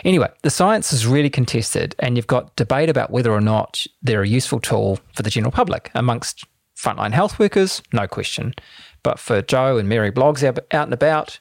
Anyway, 0.06 0.30
the 0.44 0.52
science 0.52 0.94
is 0.94 1.08
really 1.08 1.30
contested, 1.30 1.96
and 1.98 2.16
you've 2.16 2.28
got 2.28 2.56
debate 2.56 2.88
about 2.88 3.10
whether 3.10 3.32
or 3.32 3.42
not 3.42 3.84
they're 4.04 4.22
a 4.22 4.28
useful 4.28 4.60
tool 4.60 5.00
for 5.16 5.24
the 5.24 5.32
general 5.32 5.52
public. 5.52 5.90
Amongst 5.96 6.46
frontline 6.78 7.12
health 7.12 7.40
workers, 7.40 7.82
no 7.92 8.08
question. 8.08 8.54
But 9.02 9.18
for 9.18 9.42
Joe 9.42 9.80
and 9.80 9.90
Mary 9.90 10.12
Bloggs 10.12 10.44
out 10.44 10.60
and 10.70 10.94
about, 10.94 11.40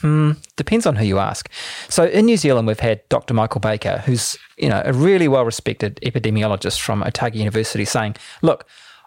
hmm, 0.00 0.32
depends 0.54 0.86
on 0.86 0.94
who 0.94 1.04
you 1.04 1.18
ask. 1.18 1.50
So 1.88 2.04
in 2.04 2.26
New 2.26 2.36
Zealand, 2.36 2.68
we've 2.68 2.78
had 2.78 3.06
Dr. 3.08 3.34
Michael 3.34 3.60
Baker, 3.60 3.98
who's 4.06 4.38
you 4.56 4.68
know 4.68 4.82
a 4.84 4.92
really 4.92 5.26
well 5.26 5.44
respected 5.44 5.98
epidemiologist 6.04 6.80
from 6.80 7.02
Otago 7.02 7.38
University, 7.38 7.84
saying, 7.84 8.14
"Look, 8.40 8.66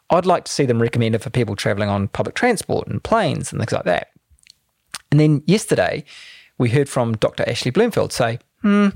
I'd 0.09 0.25
like 0.25 0.43
to 0.43 0.51
see 0.51 0.65
them 0.65 0.81
recommended 0.81 1.21
for 1.21 1.29
people 1.29 1.55
travelling 1.55 1.87
on 1.87 2.09
public 2.09 2.35
transport 2.35 2.89
and 2.89 3.01
planes 3.01 3.53
and 3.53 3.61
things 3.61 3.71
like 3.71 3.85
that." 3.85 4.09
And 5.11 5.19
then 5.19 5.43
yesterday, 5.45 6.05
we 6.57 6.69
heard 6.69 6.89
from 6.89 7.17
Dr. 7.17 7.47
Ashley 7.47 7.71
Bloomfield 7.71 8.13
say, 8.13 8.39
hmm, 8.61 8.89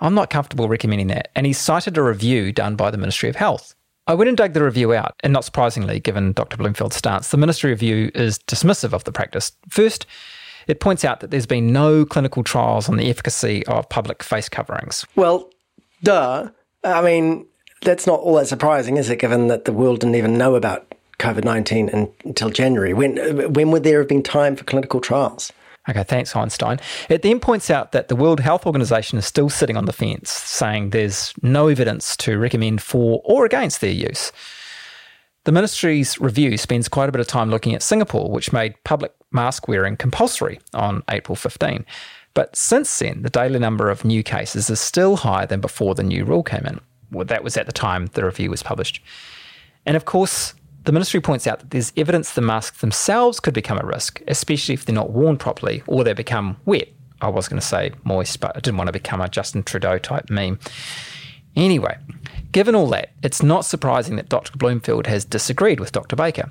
I'm 0.00 0.14
not 0.14 0.30
comfortable 0.30 0.68
recommending 0.68 1.06
that. 1.08 1.30
And 1.34 1.46
he 1.46 1.52
cited 1.52 1.96
a 1.96 2.02
review 2.02 2.52
done 2.52 2.76
by 2.76 2.90
the 2.90 2.98
Ministry 2.98 3.28
of 3.28 3.36
Health. 3.36 3.74
I 4.06 4.14
went 4.14 4.28
and 4.28 4.36
dug 4.36 4.54
the 4.54 4.64
review 4.64 4.92
out, 4.92 5.14
and 5.20 5.32
not 5.32 5.44
surprisingly, 5.44 6.00
given 6.00 6.32
Dr. 6.32 6.56
Bloomfield's 6.56 6.96
stance, 6.96 7.30
the 7.30 7.36
Ministry 7.36 7.70
review 7.70 8.10
is 8.14 8.38
dismissive 8.40 8.92
of 8.92 9.04
the 9.04 9.12
practice. 9.12 9.52
First, 9.68 10.06
it 10.66 10.80
points 10.80 11.04
out 11.04 11.20
that 11.20 11.30
there's 11.30 11.46
been 11.46 11.72
no 11.72 12.04
clinical 12.04 12.42
trials 12.42 12.88
on 12.88 12.96
the 12.96 13.08
efficacy 13.08 13.64
of 13.66 13.88
public 13.88 14.22
face 14.22 14.48
coverings. 14.48 15.06
Well, 15.14 15.50
duh. 16.02 16.50
I 16.82 17.02
mean, 17.02 17.46
that's 17.82 18.06
not 18.06 18.20
all 18.20 18.34
that 18.36 18.48
surprising, 18.48 18.96
is 18.96 19.10
it, 19.10 19.20
given 19.20 19.46
that 19.48 19.64
the 19.64 19.72
world 19.72 20.00
didn't 20.00 20.16
even 20.16 20.36
know 20.36 20.54
about 20.54 20.89
COVID 21.20 21.44
19 21.44 22.12
until 22.24 22.50
January. 22.50 22.92
When, 22.92 23.18
uh, 23.18 23.48
when 23.48 23.70
would 23.70 23.84
there 23.84 23.98
have 23.98 24.08
been 24.08 24.22
time 24.22 24.56
for 24.56 24.64
clinical 24.64 25.00
trials? 25.00 25.52
Okay, 25.88 26.02
thanks, 26.04 26.36
Einstein. 26.36 26.78
It 27.08 27.22
then 27.22 27.40
points 27.40 27.70
out 27.70 27.92
that 27.92 28.08
the 28.08 28.16
World 28.16 28.40
Health 28.40 28.66
Organization 28.66 29.18
is 29.18 29.26
still 29.26 29.48
sitting 29.48 29.76
on 29.76 29.86
the 29.86 29.92
fence, 29.92 30.30
saying 30.30 30.90
there's 30.90 31.32
no 31.42 31.68
evidence 31.68 32.16
to 32.18 32.38
recommend 32.38 32.82
for 32.82 33.22
or 33.24 33.44
against 33.44 33.80
their 33.80 33.92
use. 33.92 34.30
The 35.44 35.52
ministry's 35.52 36.20
review 36.20 36.58
spends 36.58 36.88
quite 36.88 37.08
a 37.08 37.12
bit 37.12 37.20
of 37.20 37.26
time 37.26 37.50
looking 37.50 37.74
at 37.74 37.82
Singapore, 37.82 38.30
which 38.30 38.52
made 38.52 38.74
public 38.84 39.12
mask 39.32 39.68
wearing 39.68 39.96
compulsory 39.96 40.60
on 40.74 41.02
April 41.10 41.34
15. 41.34 41.86
But 42.34 42.54
since 42.54 42.98
then, 42.98 43.22
the 43.22 43.30
daily 43.30 43.58
number 43.58 43.88
of 43.88 44.04
new 44.04 44.22
cases 44.22 44.68
is 44.68 44.80
still 44.80 45.16
higher 45.16 45.46
than 45.46 45.60
before 45.60 45.94
the 45.94 46.02
new 46.02 46.24
rule 46.24 46.42
came 46.42 46.66
in. 46.66 46.80
Well, 47.10 47.24
that 47.24 47.42
was 47.42 47.56
at 47.56 47.66
the 47.66 47.72
time 47.72 48.06
the 48.12 48.24
review 48.24 48.50
was 48.50 48.62
published. 48.62 49.02
And 49.86 49.96
of 49.96 50.04
course, 50.04 50.54
the 50.84 50.92
ministry 50.92 51.20
points 51.20 51.46
out 51.46 51.60
that 51.60 51.70
there's 51.70 51.92
evidence 51.96 52.32
the 52.32 52.40
masks 52.40 52.80
themselves 52.80 53.40
could 53.40 53.54
become 53.54 53.78
a 53.78 53.86
risk, 53.86 54.22
especially 54.28 54.74
if 54.74 54.84
they're 54.84 54.94
not 54.94 55.10
worn 55.10 55.36
properly 55.36 55.82
or 55.86 56.04
they 56.04 56.12
become 56.12 56.56
wet. 56.64 56.88
I 57.20 57.28
was 57.28 57.48
going 57.48 57.60
to 57.60 57.66
say 57.66 57.92
moist, 58.04 58.40
but 58.40 58.56
I 58.56 58.60
didn't 58.60 58.78
want 58.78 58.88
to 58.88 58.92
become 58.92 59.20
a 59.20 59.28
Justin 59.28 59.62
Trudeau 59.62 59.98
type 59.98 60.30
meme. 60.30 60.58
Anyway, 61.54 61.98
given 62.52 62.74
all 62.74 62.86
that, 62.88 63.10
it's 63.22 63.42
not 63.42 63.64
surprising 63.64 64.16
that 64.16 64.28
Dr. 64.28 64.56
Bloomfield 64.56 65.06
has 65.06 65.24
disagreed 65.24 65.80
with 65.80 65.92
Dr. 65.92 66.16
Baker. 66.16 66.48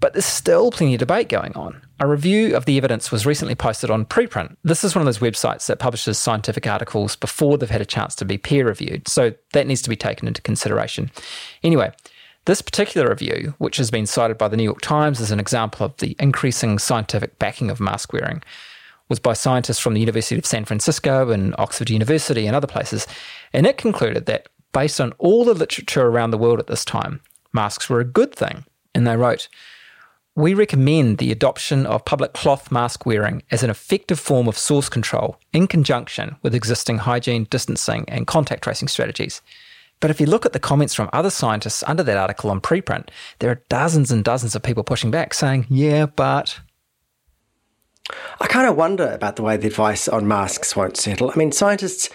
But 0.00 0.12
there's 0.12 0.26
still 0.26 0.70
plenty 0.70 0.94
of 0.94 0.98
debate 0.98 1.30
going 1.30 1.54
on. 1.54 1.80
A 1.98 2.06
review 2.06 2.54
of 2.54 2.66
the 2.66 2.76
evidence 2.76 3.10
was 3.10 3.24
recently 3.24 3.54
posted 3.54 3.90
on 3.90 4.04
Preprint. 4.04 4.54
This 4.62 4.84
is 4.84 4.94
one 4.94 5.00
of 5.00 5.06
those 5.06 5.20
websites 5.20 5.66
that 5.66 5.78
publishes 5.78 6.18
scientific 6.18 6.66
articles 6.66 7.16
before 7.16 7.56
they've 7.56 7.70
had 7.70 7.80
a 7.80 7.86
chance 7.86 8.14
to 8.16 8.26
be 8.26 8.36
peer 8.36 8.66
reviewed, 8.66 9.08
so 9.08 9.32
that 9.54 9.66
needs 9.66 9.80
to 9.80 9.88
be 9.88 9.96
taken 9.96 10.28
into 10.28 10.42
consideration. 10.42 11.10
Anyway, 11.62 11.90
this 12.46 12.62
particular 12.62 13.08
review, 13.08 13.54
which 13.58 13.76
has 13.78 13.90
been 13.90 14.06
cited 14.06 14.38
by 14.38 14.48
the 14.48 14.56
New 14.56 14.64
York 14.64 14.80
Times 14.80 15.20
as 15.20 15.30
an 15.30 15.40
example 15.40 15.86
of 15.86 15.96
the 15.96 16.16
increasing 16.18 16.78
scientific 16.78 17.38
backing 17.38 17.70
of 17.70 17.80
mask 17.80 18.12
wearing, 18.12 18.42
was 19.08 19.18
by 19.18 19.32
scientists 19.32 19.78
from 19.78 19.94
the 19.94 20.00
University 20.00 20.38
of 20.38 20.46
San 20.46 20.64
Francisco 20.64 21.30
and 21.30 21.54
Oxford 21.58 21.90
University 21.90 22.46
and 22.46 22.56
other 22.56 22.66
places, 22.66 23.06
and 23.52 23.66
it 23.66 23.78
concluded 23.78 24.26
that 24.26 24.48
based 24.72 25.00
on 25.00 25.12
all 25.18 25.44
the 25.44 25.54
literature 25.54 26.06
around 26.06 26.30
the 26.30 26.38
world 26.38 26.58
at 26.58 26.66
this 26.66 26.84
time, 26.84 27.20
masks 27.52 27.88
were 27.88 28.00
a 28.00 28.04
good 28.04 28.34
thing. 28.34 28.64
And 28.94 29.06
they 29.06 29.16
wrote, 29.16 29.48
we 30.36 30.52
recommend 30.52 31.18
the 31.18 31.30
adoption 31.30 31.86
of 31.86 32.04
public 32.04 32.32
cloth 32.32 32.72
mask 32.72 33.06
wearing 33.06 33.42
as 33.52 33.62
an 33.62 33.70
effective 33.70 34.18
form 34.18 34.48
of 34.48 34.58
source 34.58 34.88
control 34.88 35.38
in 35.52 35.68
conjunction 35.68 36.34
with 36.42 36.54
existing 36.54 36.98
hygiene, 36.98 37.46
distancing, 37.50 38.04
and 38.08 38.26
contact 38.26 38.64
tracing 38.64 38.88
strategies. 38.88 39.42
But 40.00 40.10
if 40.10 40.20
you 40.20 40.26
look 40.26 40.44
at 40.44 40.52
the 40.52 40.58
comments 40.58 40.94
from 40.94 41.08
other 41.12 41.30
scientists 41.30 41.82
under 41.86 42.02
that 42.02 42.16
article 42.16 42.50
on 42.50 42.60
preprint, 42.60 43.08
there 43.38 43.50
are 43.50 43.62
dozens 43.68 44.10
and 44.10 44.22
dozens 44.22 44.54
of 44.54 44.62
people 44.62 44.84
pushing 44.84 45.10
back 45.10 45.34
saying, 45.34 45.66
yeah, 45.70 46.06
but. 46.06 46.60
I 48.40 48.46
kind 48.46 48.68
of 48.68 48.76
wonder 48.76 49.10
about 49.12 49.36
the 49.36 49.42
way 49.42 49.56
the 49.56 49.68
advice 49.68 50.08
on 50.08 50.28
masks 50.28 50.76
won't 50.76 50.96
settle. 50.96 51.30
I 51.30 51.36
mean, 51.36 51.52
scientists 51.52 52.10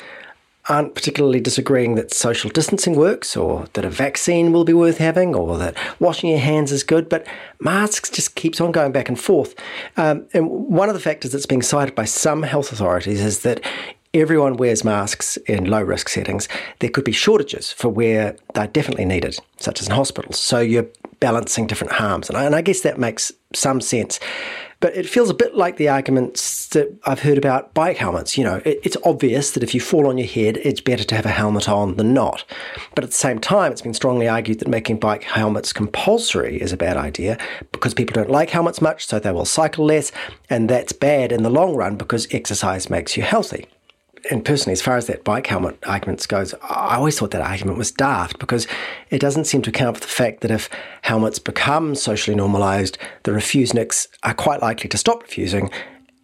aren't 0.69 0.93
particularly 0.93 1.39
disagreeing 1.39 1.95
that 1.95 2.13
social 2.13 2.49
distancing 2.49 2.95
works 2.95 3.35
or 3.35 3.65
that 3.73 3.83
a 3.83 3.89
vaccine 3.89 4.51
will 4.51 4.63
be 4.63 4.73
worth 4.73 4.99
having 4.99 5.33
or 5.33 5.57
that 5.57 5.75
washing 5.99 6.29
your 6.29 6.39
hands 6.39 6.71
is 6.71 6.83
good, 6.83 7.09
but 7.09 7.25
masks 7.59 8.09
just 8.09 8.35
keeps 8.35 8.61
on 8.61 8.71
going 8.71 8.91
back 8.91 9.09
and 9.09 9.19
forth. 9.19 9.55
Um, 9.97 10.27
and 10.33 10.47
one 10.49 10.89
of 10.89 10.93
the 10.93 11.01
factors 11.01 11.31
that's 11.31 11.47
being 11.47 11.63
cited 11.63 11.95
by 11.95 12.05
some 12.05 12.43
health 12.43 12.71
authorities 12.71 13.21
is 13.21 13.39
that 13.39 13.61
everyone 14.13 14.57
wears 14.57 14.83
masks 14.83 15.37
in 15.47 15.65
low 15.65 15.81
risk 15.81 16.09
settings. 16.09 16.47
There 16.79 16.89
could 16.89 17.03
be 17.03 17.11
shortages 17.11 17.71
for 17.71 17.89
where 17.89 18.35
they're 18.53 18.67
definitely 18.67 19.05
needed, 19.05 19.39
such 19.57 19.81
as 19.81 19.87
in 19.87 19.93
hospitals. 19.93 20.39
So 20.39 20.59
you're 20.59 20.87
balancing 21.19 21.67
different 21.67 21.93
harms. 21.93 22.29
And 22.29 22.37
I, 22.37 22.45
and 22.45 22.55
I 22.55 22.61
guess 22.61 22.81
that 22.81 22.97
makes 22.97 23.31
some 23.53 23.81
sense. 23.81 24.19
But 24.81 24.95
it 24.95 25.09
feels 25.09 25.29
a 25.29 25.33
bit 25.33 25.55
like 25.55 25.75
the 25.75 25.89
arguments 25.89 26.67
that 26.69 26.97
I've 27.05 27.19
heard 27.19 27.37
about 27.37 27.73
bike 27.73 27.97
helmets. 27.97 28.37
You 28.37 28.45
know, 28.45 28.61
it, 28.63 28.79
it's 28.83 28.95
obvious 29.03 29.51
that 29.51 29.61
if 29.61 29.75
you 29.75 29.81
fall 29.81 30.07
on 30.07 30.17
your 30.17 30.27
head, 30.27 30.57
it's 30.63 30.79
better 30.79 31.03
to 31.03 31.15
have 31.15 31.25
a 31.25 31.29
helmet 31.29 31.67
on 31.67 31.97
than 31.97 32.13
not. 32.13 32.45
But 32.95 33.03
at 33.03 33.09
the 33.09 33.15
same 33.17 33.39
time, 33.39 33.73
it's 33.73 33.81
been 33.81 33.93
strongly 33.93 34.29
argued 34.29 34.59
that 34.59 34.69
making 34.69 34.99
bike 34.99 35.23
helmets 35.23 35.73
compulsory 35.73 36.61
is 36.61 36.71
a 36.71 36.77
bad 36.77 36.95
idea 36.95 37.37
because 37.73 37.93
people 37.93 38.13
don't 38.13 38.31
like 38.31 38.51
helmets 38.51 38.81
much, 38.81 39.05
so 39.05 39.19
they 39.19 39.33
will 39.33 39.43
cycle 39.43 39.85
less. 39.85 40.13
And 40.49 40.69
that's 40.69 40.93
bad 40.93 41.33
in 41.33 41.43
the 41.43 41.49
long 41.49 41.75
run 41.75 41.97
because 41.97 42.27
exercise 42.31 42.89
makes 42.89 43.17
you 43.17 43.23
healthy 43.23 43.67
and 44.29 44.43
personally, 44.43 44.73
as 44.73 44.81
far 44.81 44.97
as 44.97 45.07
that 45.07 45.23
bike 45.23 45.47
helmet 45.47 45.77
argument 45.85 46.27
goes, 46.27 46.53
I 46.61 46.95
always 46.95 47.17
thought 47.17 47.31
that 47.31 47.41
argument 47.41 47.77
was 47.77 47.91
daft 47.91 48.39
because 48.39 48.67
it 49.09 49.19
doesn't 49.19 49.45
seem 49.45 49.61
to 49.63 49.69
account 49.69 49.97
for 49.97 50.01
the 50.01 50.07
fact 50.07 50.41
that 50.41 50.51
if 50.51 50.69
helmets 51.01 51.39
become 51.39 51.95
socially 51.95 52.35
normalised, 52.35 52.97
the 53.23 53.31
refuseniks 53.31 54.07
are 54.23 54.33
quite 54.33 54.61
likely 54.61 54.89
to 54.89 54.97
stop 54.97 55.21
refusing 55.21 55.69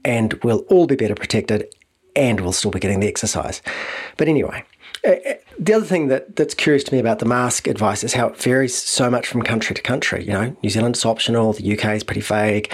and 0.04 0.34
we'll 0.44 0.66
all 0.70 0.88
be 0.88 0.96
better 0.96 1.16
protected 1.16 1.68
and 2.16 2.40
we'll 2.40 2.54
still 2.54 2.72
be 2.72 2.80
getting 2.80 3.00
the 3.00 3.08
exercise. 3.08 3.62
But 4.18 4.28
anyway, 4.28 4.64
uh, 5.06 5.12
uh, 5.12 5.34
the 5.60 5.74
other 5.74 5.86
thing 5.86 6.08
that, 6.08 6.36
that's 6.36 6.54
curious 6.54 6.84
to 6.86 6.94
me 6.94 7.00
about 7.00 7.20
the 7.20 7.25
mask 7.25 7.68
advice 7.68 8.04
is 8.04 8.14
how 8.14 8.28
it 8.28 8.38
varies 8.38 8.75
so 8.75 9.10
much 9.10 9.28
from 9.28 9.42
country 9.42 9.75
to 9.75 9.82
country. 9.82 10.24
You 10.24 10.34
know, 10.34 10.58
New 10.64 10.70
Zealand's 10.70 11.06
optional, 11.06 11.54
the 11.54 11.78
UK 11.78 11.96
is 11.96 12.04
pretty 12.04 12.22
vague. 12.22 12.74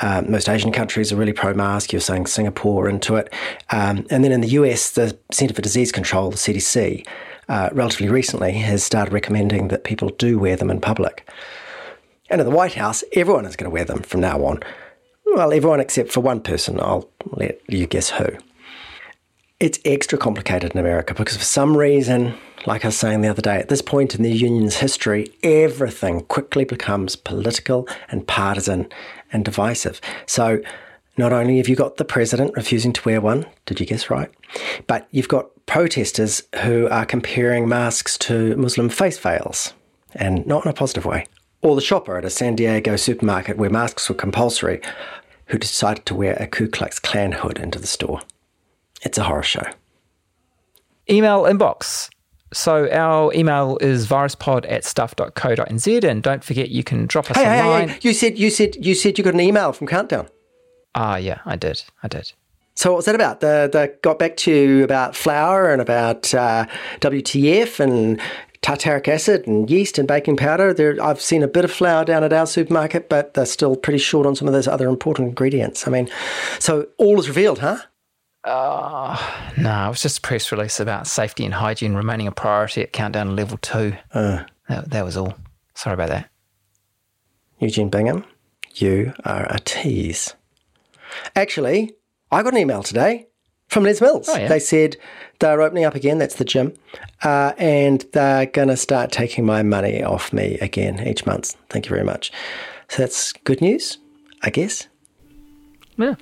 Um, 0.00 0.30
most 0.30 0.48
Asian 0.48 0.72
countries 0.72 1.12
are 1.12 1.16
really 1.16 1.32
pro 1.32 1.54
mask. 1.54 1.92
You're 1.92 2.00
saying 2.00 2.26
Singapore 2.26 2.88
into 2.88 3.16
it. 3.16 3.32
Um, 3.70 4.06
and 4.10 4.24
then 4.24 4.32
in 4.32 4.40
the 4.40 4.48
US, 4.48 4.90
the 4.92 5.18
Centre 5.32 5.54
for 5.54 5.62
Disease 5.62 5.92
Control, 5.92 6.30
the 6.30 6.36
CDC, 6.36 7.06
uh, 7.48 7.70
relatively 7.72 8.08
recently 8.08 8.52
has 8.52 8.84
started 8.84 9.12
recommending 9.12 9.68
that 9.68 9.84
people 9.84 10.10
do 10.10 10.38
wear 10.38 10.56
them 10.56 10.70
in 10.70 10.80
public. 10.80 11.28
And 12.30 12.40
in 12.40 12.46
the 12.46 12.54
White 12.54 12.74
House, 12.74 13.02
everyone 13.14 13.46
is 13.46 13.56
going 13.56 13.70
to 13.70 13.74
wear 13.74 13.84
them 13.84 14.02
from 14.02 14.20
now 14.20 14.44
on. 14.44 14.60
Well, 15.26 15.52
everyone 15.52 15.80
except 15.80 16.12
for 16.12 16.20
one 16.20 16.40
person. 16.40 16.78
I'll 16.80 17.08
let 17.26 17.60
you 17.68 17.86
guess 17.86 18.10
who. 18.10 18.26
It's 19.60 19.78
extra 19.84 20.18
complicated 20.18 20.72
in 20.72 20.78
America 20.78 21.14
because 21.14 21.36
for 21.36 21.44
some 21.44 21.76
reason, 21.76 22.34
like 22.66 22.84
I 22.84 22.88
was 22.88 22.96
saying 22.96 23.22
the 23.22 23.28
other 23.28 23.42
day, 23.42 23.56
at 23.56 23.68
this 23.68 23.82
point 23.82 24.14
in 24.14 24.22
the 24.22 24.30
union's 24.30 24.76
history, 24.76 25.32
everything 25.42 26.20
quickly 26.22 26.64
becomes 26.64 27.16
political 27.16 27.88
and 28.10 28.26
partisan 28.26 28.88
and 29.32 29.44
divisive. 29.44 30.00
So 30.26 30.60
not 31.16 31.32
only 31.32 31.56
have 31.58 31.68
you 31.68 31.76
got 31.76 31.96
the 31.96 32.04
president 32.04 32.56
refusing 32.56 32.92
to 32.92 33.02
wear 33.04 33.20
one, 33.20 33.46
did 33.66 33.80
you 33.80 33.86
guess 33.86 34.08
right? 34.10 34.30
But 34.86 35.08
you've 35.10 35.28
got 35.28 35.50
protesters 35.66 36.42
who 36.62 36.88
are 36.88 37.04
comparing 37.04 37.68
masks 37.68 38.16
to 38.18 38.56
Muslim 38.56 38.88
face 38.88 39.18
veils, 39.18 39.74
and 40.14 40.46
not 40.46 40.64
in 40.64 40.70
a 40.70 40.74
positive 40.74 41.04
way. 41.04 41.26
Or 41.60 41.74
the 41.74 41.80
shopper 41.80 42.16
at 42.16 42.24
a 42.24 42.30
San 42.30 42.54
Diego 42.54 42.96
supermarket 42.96 43.58
where 43.58 43.68
masks 43.68 44.08
were 44.08 44.14
compulsory 44.14 44.80
who 45.46 45.58
decided 45.58 46.06
to 46.06 46.14
wear 46.14 46.34
a 46.34 46.46
Ku 46.46 46.68
Klux 46.68 46.98
Klan 46.98 47.32
hood 47.32 47.58
into 47.58 47.78
the 47.78 47.86
store. 47.86 48.20
It's 49.02 49.18
a 49.18 49.24
horror 49.24 49.42
show. 49.42 49.64
Email 51.10 51.42
inbox. 51.44 52.10
So 52.52 52.88
our 52.90 53.32
email 53.34 53.78
is 53.80 54.06
viruspod 54.06 54.70
at 54.70 54.84
stuff.co.nz 54.84 56.04
and 56.04 56.22
don't 56.22 56.42
forget 56.42 56.70
you 56.70 56.82
can 56.82 57.06
drop 57.06 57.30
us 57.30 57.36
hey, 57.36 57.44
a 57.44 57.62
hey, 57.62 57.68
line. 57.68 57.88
Hey, 57.88 57.98
you 58.02 58.12
said 58.12 58.38
you 58.38 58.50
said 58.50 58.76
you 58.84 58.94
said 58.94 59.18
you 59.18 59.24
got 59.24 59.34
an 59.34 59.40
email 59.40 59.72
from 59.72 59.86
Countdown. 59.86 60.28
Ah 60.94 61.16
yeah, 61.16 61.40
I 61.44 61.56
did. 61.56 61.82
I 62.02 62.08
did. 62.08 62.32
So 62.74 62.92
what 62.92 62.98
was 62.98 63.04
that 63.06 63.14
about? 63.14 63.40
The 63.40 63.68
the 63.70 63.94
got 64.02 64.18
back 64.18 64.36
to 64.38 64.52
you 64.52 64.84
about 64.84 65.14
flour 65.14 65.70
and 65.70 65.82
about 65.82 66.32
uh, 66.32 66.66
WTF 67.00 67.80
and 67.80 68.20
tartaric 68.62 69.08
acid 69.08 69.46
and 69.46 69.70
yeast 69.70 69.98
and 69.98 70.08
baking 70.08 70.36
powder. 70.36 70.72
There, 70.72 70.96
I've 71.02 71.20
seen 71.20 71.42
a 71.42 71.48
bit 71.48 71.64
of 71.64 71.72
flour 71.72 72.04
down 72.04 72.24
at 72.24 72.32
our 72.32 72.46
supermarket, 72.46 73.08
but 73.08 73.34
they're 73.34 73.46
still 73.46 73.76
pretty 73.76 73.98
short 73.98 74.26
on 74.26 74.36
some 74.36 74.48
of 74.48 74.54
those 74.54 74.68
other 74.68 74.88
important 74.88 75.28
ingredients. 75.28 75.86
I 75.86 75.90
mean, 75.90 76.08
so 76.58 76.86
all 76.98 77.18
is 77.18 77.28
revealed, 77.28 77.58
huh? 77.60 77.78
Uh, 78.44 79.16
no, 79.56 79.86
it 79.86 79.88
was 79.90 80.02
just 80.02 80.18
a 80.18 80.20
press 80.20 80.50
release 80.52 80.80
about 80.80 81.06
safety 81.06 81.44
and 81.44 81.54
hygiene 81.54 81.94
remaining 81.94 82.26
a 82.26 82.32
priority 82.32 82.82
at 82.82 82.92
Countdown 82.92 83.34
Level 83.36 83.58
2. 83.58 83.94
Uh, 84.12 84.44
that, 84.68 84.90
that 84.90 85.04
was 85.04 85.16
all. 85.16 85.34
Sorry 85.74 85.94
about 85.94 86.08
that. 86.08 86.30
Eugene 87.58 87.88
Bingham, 87.88 88.24
you 88.74 89.12
are 89.24 89.46
a 89.50 89.58
tease. 89.60 90.34
Actually, 91.34 91.92
I 92.30 92.42
got 92.42 92.52
an 92.52 92.58
email 92.60 92.82
today 92.82 93.26
from 93.68 93.84
Les 93.84 94.00
Mills. 94.00 94.28
Oh, 94.28 94.36
yeah? 94.36 94.48
They 94.48 94.60
said 94.60 94.96
they're 95.40 95.60
opening 95.60 95.84
up 95.84 95.94
again, 95.94 96.18
that's 96.18 96.36
the 96.36 96.44
gym, 96.44 96.72
uh, 97.22 97.52
and 97.58 98.04
they're 98.12 98.46
going 98.46 98.68
to 98.68 98.76
start 98.76 99.12
taking 99.12 99.44
my 99.44 99.62
money 99.62 100.02
off 100.02 100.32
me 100.32 100.58
again 100.60 101.06
each 101.06 101.26
month. 101.26 101.56
Thank 101.68 101.86
you 101.86 101.90
very 101.90 102.04
much. 102.04 102.32
So 102.88 103.02
that's 103.02 103.32
good 103.32 103.60
news, 103.60 103.98
I 104.42 104.50
guess. 104.50 104.88
Yeah. 105.96 106.14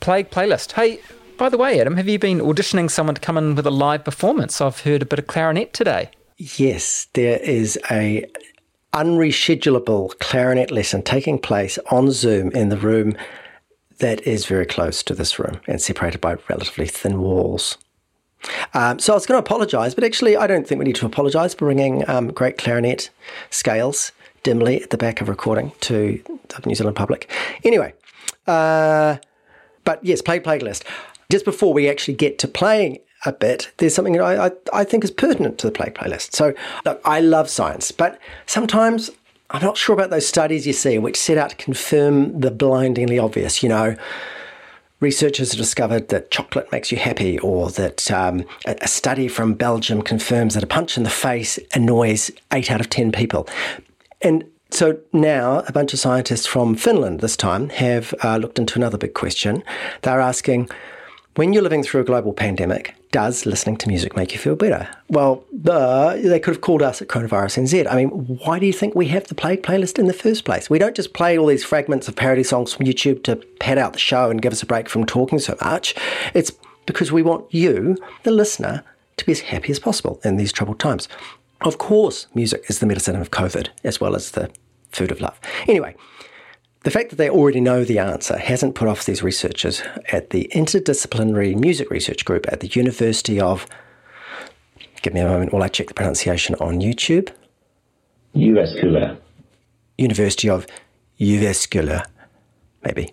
Plague 0.00 0.30
playlist. 0.30 0.72
Hey, 0.72 1.00
by 1.40 1.48
the 1.48 1.56
way, 1.56 1.80
Adam, 1.80 1.96
have 1.96 2.06
you 2.06 2.18
been 2.18 2.38
auditioning 2.38 2.90
someone 2.90 3.14
to 3.14 3.20
come 3.20 3.38
in 3.38 3.54
with 3.54 3.66
a 3.66 3.70
live 3.70 4.04
performance? 4.04 4.60
I've 4.60 4.80
heard 4.80 5.00
a 5.00 5.06
bit 5.06 5.18
of 5.18 5.26
clarinet 5.26 5.72
today. 5.72 6.10
Yes, 6.36 7.06
there 7.14 7.38
is 7.38 7.78
a 7.90 8.26
unreschedulable 8.92 10.18
clarinet 10.18 10.70
lesson 10.70 11.00
taking 11.00 11.38
place 11.38 11.78
on 11.90 12.10
Zoom 12.10 12.50
in 12.50 12.68
the 12.68 12.76
room 12.76 13.16
that 14.00 14.20
is 14.26 14.44
very 14.44 14.66
close 14.66 15.02
to 15.02 15.14
this 15.14 15.38
room 15.38 15.62
and 15.66 15.80
separated 15.80 16.20
by 16.20 16.36
relatively 16.50 16.86
thin 16.86 17.22
walls. 17.22 17.78
Um, 18.74 18.98
so 18.98 19.14
I 19.14 19.16
was 19.16 19.24
going 19.24 19.42
to 19.42 19.42
apologise, 19.42 19.94
but 19.94 20.04
actually, 20.04 20.36
I 20.36 20.46
don't 20.46 20.68
think 20.68 20.78
we 20.78 20.84
need 20.84 20.96
to 20.96 21.06
apologise 21.06 21.54
for 21.54 21.64
bringing 21.64 22.06
um, 22.06 22.30
great 22.32 22.58
clarinet 22.58 23.08
scales 23.48 24.12
dimly 24.42 24.82
at 24.82 24.90
the 24.90 24.98
back 24.98 25.22
of 25.22 25.28
recording 25.30 25.72
to 25.80 26.22
the 26.48 26.62
New 26.66 26.74
Zealand 26.74 26.98
public. 26.98 27.30
Anyway, 27.64 27.94
uh, 28.46 29.16
but 29.84 30.04
yes, 30.04 30.20
play 30.20 30.38
playlist 30.38 30.84
just 31.30 31.44
before 31.44 31.72
we 31.72 31.88
actually 31.88 32.14
get 32.14 32.38
to 32.40 32.48
playing 32.48 32.98
a 33.24 33.32
bit, 33.32 33.70
there's 33.78 33.94
something 33.94 34.14
that 34.14 34.22
I, 34.22 34.46
I, 34.46 34.50
I 34.72 34.84
think 34.84 35.04
is 35.04 35.10
pertinent 35.10 35.58
to 35.58 35.66
the 35.66 35.72
play 35.72 35.90
playlist. 35.90 36.34
So, 36.34 36.54
look, 36.84 37.00
I 37.04 37.20
love 37.20 37.48
science, 37.48 37.92
but 37.92 38.18
sometimes 38.46 39.10
I'm 39.50 39.62
not 39.62 39.76
sure 39.76 39.94
about 39.94 40.10
those 40.10 40.26
studies 40.26 40.66
you 40.66 40.72
see 40.72 40.98
which 40.98 41.16
set 41.16 41.36
out 41.36 41.50
to 41.50 41.56
confirm 41.56 42.40
the 42.40 42.50
blindingly 42.50 43.18
obvious. 43.18 43.62
You 43.62 43.68
know, 43.68 43.96
researchers 45.00 45.52
have 45.52 45.58
discovered 45.58 46.08
that 46.08 46.30
chocolate 46.30 46.70
makes 46.70 46.92
you 46.92 46.98
happy, 46.98 47.38
or 47.40 47.70
that 47.70 48.10
um, 48.10 48.44
a 48.64 48.86
study 48.88 49.28
from 49.28 49.54
Belgium 49.54 50.02
confirms 50.02 50.54
that 50.54 50.62
a 50.62 50.68
punch 50.68 50.96
in 50.96 51.02
the 51.02 51.10
face 51.10 51.58
annoys 51.74 52.30
eight 52.52 52.70
out 52.70 52.80
of 52.80 52.90
10 52.90 53.12
people. 53.12 53.48
And 54.22 54.44
so 54.70 54.98
now 55.12 55.64
a 55.66 55.72
bunch 55.72 55.92
of 55.92 55.98
scientists 55.98 56.46
from 56.46 56.76
Finland 56.76 57.20
this 57.20 57.36
time 57.36 57.70
have 57.70 58.14
uh, 58.22 58.36
looked 58.36 58.58
into 58.58 58.76
another 58.76 58.98
big 58.98 59.14
question. 59.14 59.64
They're 60.02 60.20
asking, 60.20 60.68
when 61.40 61.54
you're 61.54 61.62
living 61.62 61.82
through 61.82 62.02
a 62.02 62.04
global 62.04 62.34
pandemic, 62.34 62.94
does 63.12 63.46
listening 63.46 63.74
to 63.74 63.88
music 63.88 64.14
make 64.14 64.34
you 64.34 64.38
feel 64.38 64.54
better? 64.54 64.86
Well, 65.08 65.42
uh, 65.66 66.16
they 66.16 66.38
could 66.38 66.52
have 66.52 66.60
called 66.60 66.82
us 66.82 67.00
at 67.00 67.08
Coronavirus 67.08 67.62
NZ. 67.62 67.90
I 67.90 67.96
mean, 67.96 68.08
why 68.44 68.58
do 68.58 68.66
you 68.66 68.74
think 68.74 68.94
we 68.94 69.08
have 69.08 69.26
the 69.26 69.34
play 69.34 69.56
playlist 69.56 69.98
in 69.98 70.06
the 70.06 70.12
first 70.12 70.44
place? 70.44 70.68
We 70.68 70.78
don't 70.78 70.94
just 70.94 71.14
play 71.14 71.38
all 71.38 71.46
these 71.46 71.64
fragments 71.64 72.08
of 72.08 72.14
parody 72.14 72.42
songs 72.42 72.74
from 72.74 72.84
YouTube 72.84 73.22
to 73.22 73.36
pad 73.58 73.78
out 73.78 73.94
the 73.94 73.98
show 73.98 74.28
and 74.28 74.42
give 74.42 74.52
us 74.52 74.62
a 74.62 74.66
break 74.66 74.86
from 74.86 75.06
talking 75.06 75.38
so 75.38 75.56
much. 75.62 75.94
It's 76.34 76.52
because 76.84 77.10
we 77.10 77.22
want 77.22 77.46
you, 77.54 77.96
the 78.24 78.32
listener, 78.32 78.84
to 79.16 79.24
be 79.24 79.32
as 79.32 79.40
happy 79.40 79.72
as 79.72 79.78
possible 79.78 80.20
in 80.22 80.36
these 80.36 80.52
troubled 80.52 80.78
times. 80.78 81.08
Of 81.62 81.78
course, 81.78 82.26
music 82.34 82.66
is 82.68 82.80
the 82.80 82.86
medicine 82.86 83.16
of 83.16 83.30
COVID 83.30 83.70
as 83.82 83.98
well 83.98 84.14
as 84.14 84.32
the 84.32 84.50
food 84.92 85.10
of 85.10 85.22
love. 85.22 85.40
Anyway, 85.66 85.96
the 86.82 86.90
fact 86.90 87.10
that 87.10 87.16
they 87.16 87.28
already 87.28 87.60
know 87.60 87.84
the 87.84 87.98
answer 87.98 88.38
hasn't 88.38 88.74
put 88.74 88.88
off 88.88 89.04
these 89.04 89.22
researchers 89.22 89.82
at 90.12 90.30
the 90.30 90.50
Interdisciplinary 90.54 91.54
Music 91.56 91.90
Research 91.90 92.24
Group 92.24 92.46
at 92.50 92.60
the 92.60 92.68
University 92.68 93.40
of. 93.40 93.66
Give 95.02 95.14
me 95.14 95.20
a 95.20 95.28
moment 95.28 95.52
while 95.52 95.62
I 95.62 95.68
check 95.68 95.88
the 95.88 95.94
pronunciation 95.94 96.56
on 96.60 96.80
YouTube. 96.80 97.30
Jyväskylä. 98.34 99.16
University 99.98 100.50
of 100.50 100.66
Jyväskylä, 101.18 102.02
maybe. 102.84 103.12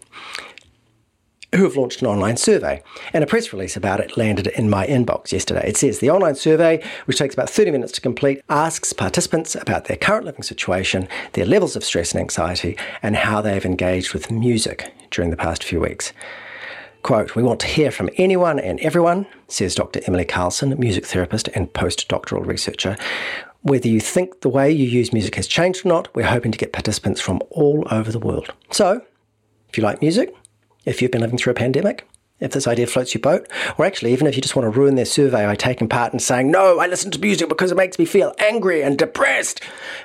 Who 1.55 1.63
have 1.63 1.77
launched 1.77 2.01
an 2.01 2.07
online 2.07 2.37
survey. 2.37 2.83
And 3.13 3.23
a 3.23 3.27
press 3.27 3.53
release 3.53 3.77
about 3.77 3.99
it 3.99 4.17
landed 4.17 4.47
in 4.47 4.69
my 4.69 4.85
inbox 4.85 5.31
yesterday. 5.31 5.67
It 5.67 5.77
says 5.77 5.99
the 5.99 6.09
online 6.09 6.35
survey, 6.35 6.83
which 7.05 7.17
takes 7.17 7.33
about 7.33 7.49
30 7.49 7.71
minutes 7.71 7.93
to 7.93 8.01
complete, 8.01 8.41
asks 8.49 8.93
participants 8.93 9.55
about 9.55 9.85
their 9.85 9.97
current 9.97 10.25
living 10.25 10.43
situation, 10.43 11.07
their 11.33 11.45
levels 11.45 11.75
of 11.75 11.83
stress 11.83 12.11
and 12.11 12.21
anxiety, 12.21 12.77
and 13.01 13.15
how 13.15 13.41
they 13.41 13.53
have 13.53 13.65
engaged 13.65 14.13
with 14.13 14.31
music 14.31 14.93
during 15.09 15.31
the 15.31 15.37
past 15.37 15.63
few 15.63 15.79
weeks. 15.79 16.11
Quote, 17.03 17.35
we 17.35 17.43
want 17.43 17.61
to 17.61 17.67
hear 17.67 17.91
from 17.91 18.09
anyone 18.17 18.59
and 18.59 18.79
everyone, 18.81 19.27
says 19.47 19.75
Dr. 19.75 20.01
Emily 20.07 20.25
Carlson, 20.25 20.77
music 20.77 21.05
therapist 21.05 21.47
and 21.49 21.71
postdoctoral 21.71 22.45
researcher. 22.45 22.97
Whether 23.61 23.87
you 23.87 24.01
think 24.01 24.41
the 24.41 24.49
way 24.49 24.71
you 24.71 24.85
use 24.85 25.13
music 25.13 25.35
has 25.35 25.47
changed 25.47 25.85
or 25.85 25.89
not, 25.89 26.13
we're 26.13 26.27
hoping 26.27 26.51
to 26.51 26.57
get 26.57 26.73
participants 26.73 27.21
from 27.21 27.41
all 27.49 27.87
over 27.89 28.11
the 28.11 28.19
world. 28.19 28.53
So, 28.71 29.01
if 29.69 29.77
you 29.77 29.83
like 29.83 30.01
music, 30.01 30.33
if 30.87 31.01
you've 31.01 31.11
been 31.11 31.21
living 31.21 31.37
through 31.37 31.51
a 31.51 31.55
pandemic, 31.55 32.07
if 32.39 32.51
this 32.51 32.67
idea 32.67 32.87
floats 32.87 33.13
your 33.13 33.21
boat, 33.21 33.47
or 33.77 33.85
actually, 33.85 34.13
even 34.13 34.27
if 34.27 34.35
you 34.35 34.41
just 34.41 34.55
want 34.55 34.71
to 34.71 34.79
ruin 34.79 34.95
their 34.95 35.05
survey 35.05 35.45
by 35.45 35.55
taking 35.55 35.89
part 35.89 36.13
and 36.13 36.21
saying, 36.21 36.49
No, 36.49 36.79
I 36.79 36.87
listen 36.87 37.11
to 37.11 37.19
music 37.19 37.49
because 37.49 37.71
it 37.71 37.77
makes 37.77 37.99
me 37.99 38.05
feel 38.05 38.33
angry 38.39 38.83
and 38.83 38.97
depressed. 38.97 39.61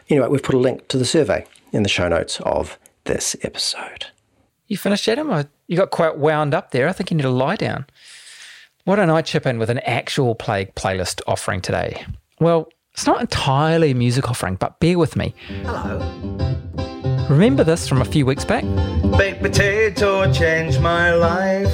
Anyway, 0.08 0.28
we've 0.28 0.42
put 0.42 0.54
a 0.54 0.58
link 0.58 0.88
to 0.88 0.98
the 0.98 1.04
survey 1.04 1.46
in 1.72 1.82
the 1.82 1.88
show 1.88 2.08
notes 2.08 2.40
of 2.40 2.78
this 3.04 3.36
episode. 3.42 4.06
You 4.66 4.76
finished, 4.76 5.06
Adam? 5.08 5.46
You 5.66 5.76
got 5.76 5.90
quite 5.90 6.18
wound 6.18 6.54
up 6.54 6.70
there. 6.70 6.88
I 6.88 6.92
think 6.92 7.10
you 7.10 7.16
need 7.16 7.24
to 7.24 7.30
lie 7.30 7.56
down. 7.56 7.86
Why 8.84 8.96
don't 8.96 9.10
I 9.10 9.22
chip 9.22 9.46
in 9.46 9.58
with 9.58 9.70
an 9.70 9.78
actual 9.80 10.34
plague 10.34 10.74
playlist 10.74 11.20
offering 11.26 11.60
today? 11.60 12.04
Well, 12.40 12.68
it's 12.94 13.06
not 13.06 13.20
entirely 13.20 13.92
a 13.92 13.94
music 13.94 14.28
offering, 14.28 14.56
but 14.56 14.80
bear 14.80 14.98
with 14.98 15.16
me. 15.16 15.34
Hello. 15.62 16.32
Remember 17.32 17.64
this 17.64 17.88
from 17.88 18.02
a 18.02 18.04
few 18.04 18.26
weeks 18.26 18.44
back? 18.44 18.62
Baked 19.16 19.40
potato 19.40 20.30
changed 20.30 20.82
my 20.82 21.14
life. 21.14 21.72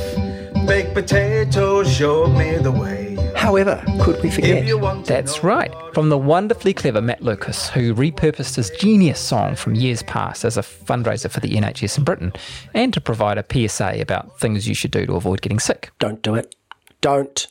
Baked 0.68 0.94
potato 0.94 1.82
showed 1.82 2.28
me 2.38 2.58
the 2.58 2.70
way. 2.70 3.16
However, 3.34 3.82
could 4.00 4.22
we 4.22 4.30
forget? 4.30 4.64
That's 5.04 5.42
right. 5.42 5.72
From 5.94 6.10
the 6.10 6.16
wonderfully 6.16 6.72
clever 6.72 7.02
Matt 7.02 7.22
Lucas, 7.22 7.68
who 7.70 7.92
repurposed 7.92 8.54
his 8.54 8.70
genius 8.78 9.18
song 9.18 9.56
from 9.56 9.74
years 9.74 10.04
past 10.04 10.44
as 10.44 10.56
a 10.56 10.62
fundraiser 10.62 11.28
for 11.28 11.40
the 11.40 11.50
NHS 11.50 11.98
in 11.98 12.04
Britain 12.04 12.32
and 12.72 12.94
to 12.94 13.00
provide 13.00 13.36
a 13.36 13.68
PSA 13.68 14.00
about 14.00 14.38
things 14.38 14.68
you 14.68 14.76
should 14.76 14.92
do 14.92 15.06
to 15.06 15.14
avoid 15.14 15.42
getting 15.42 15.58
sick. 15.58 15.90
Don't 15.98 16.22
do 16.22 16.36
it. 16.36 16.54
Don't. 17.00 17.48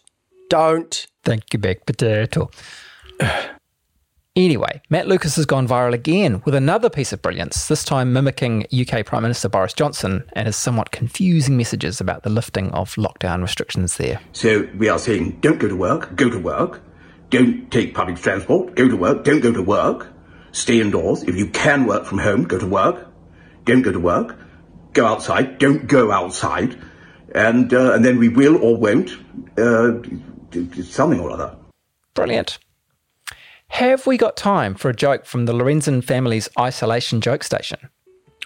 Don't. 0.50 1.08
Thank 1.26 1.52
you, 1.52 1.60
baked 1.60 1.86
potato. 1.86 2.52
Anyway, 4.38 4.84
Matt 4.92 5.08
Lucas 5.08 5.36
has 5.38 5.48
gone 5.48 5.68
viral 5.68 5.96
again 5.96 6.44
with 6.46 6.54
another 6.54 6.92
piece 6.92 7.12
of 7.12 7.24
brilliance, 7.24 7.68
this 7.70 7.84
time 7.84 8.14
mimicking 8.14 8.68
UK 8.72 9.04
Prime 9.04 9.24
Minister 9.24 9.50
Boris 9.50 9.74
Johnson 9.74 10.24
and 10.34 10.46
his 10.46 10.56
somewhat 10.56 10.92
confusing 10.92 11.58
messages 11.58 12.00
about 12.00 12.22
the 12.22 12.30
lifting 12.30 12.70
of 12.70 12.94
lockdown 12.98 13.42
restrictions 13.42 13.98
there. 13.98 14.20
So 14.34 14.70
we 14.78 14.90
are 14.90 15.00
saying 15.00 15.40
don't 15.42 15.58
go 15.58 15.68
to 15.68 15.76
work, 15.76 16.16
go 16.16 16.30
to 16.30 16.38
work. 16.38 16.84
Don't 17.32 17.72
take 17.72 17.96
public 17.96 18.18
transport, 18.18 18.76
go 18.76 18.88
to 18.88 18.96
work, 18.96 19.24
don't 19.24 19.40
go 19.40 19.52
to 19.52 19.64
work. 19.64 20.14
Stay 20.52 20.82
indoors. 20.82 21.24
If 21.24 21.36
you 21.36 21.48
can 21.48 21.88
work 21.88 22.06
from 22.06 22.20
home, 22.20 22.44
go 22.44 22.60
to 22.60 22.68
work. 22.68 23.08
Don't 23.66 23.82
go 23.82 23.92
to 23.92 24.00
work. 24.00 24.38
Go 24.94 25.08
outside, 25.08 25.58
don't 25.58 25.88
go 25.88 26.12
outside. 26.12 26.80
And, 27.34 27.74
uh, 27.74 27.94
and 27.94 28.06
then 28.06 28.20
we 28.20 28.30
will 28.30 28.64
or 28.64 28.78
won't 28.78 29.10
uh, 29.58 29.94
do 30.52 30.84
something 30.84 31.20
or 31.20 31.32
other. 31.32 31.58
Brilliant. 32.14 32.60
Have 33.70 34.08
we 34.08 34.18
got 34.18 34.38
time 34.38 34.76
for 34.76 34.90
a 34.90 34.96
joke 34.96 35.26
from 35.26 35.46
the 35.46 35.54
Lorenzen 35.54 36.04
family's 36.04 36.50
isolation 36.58 37.22
joke 37.22 37.44
station? 37.44 37.90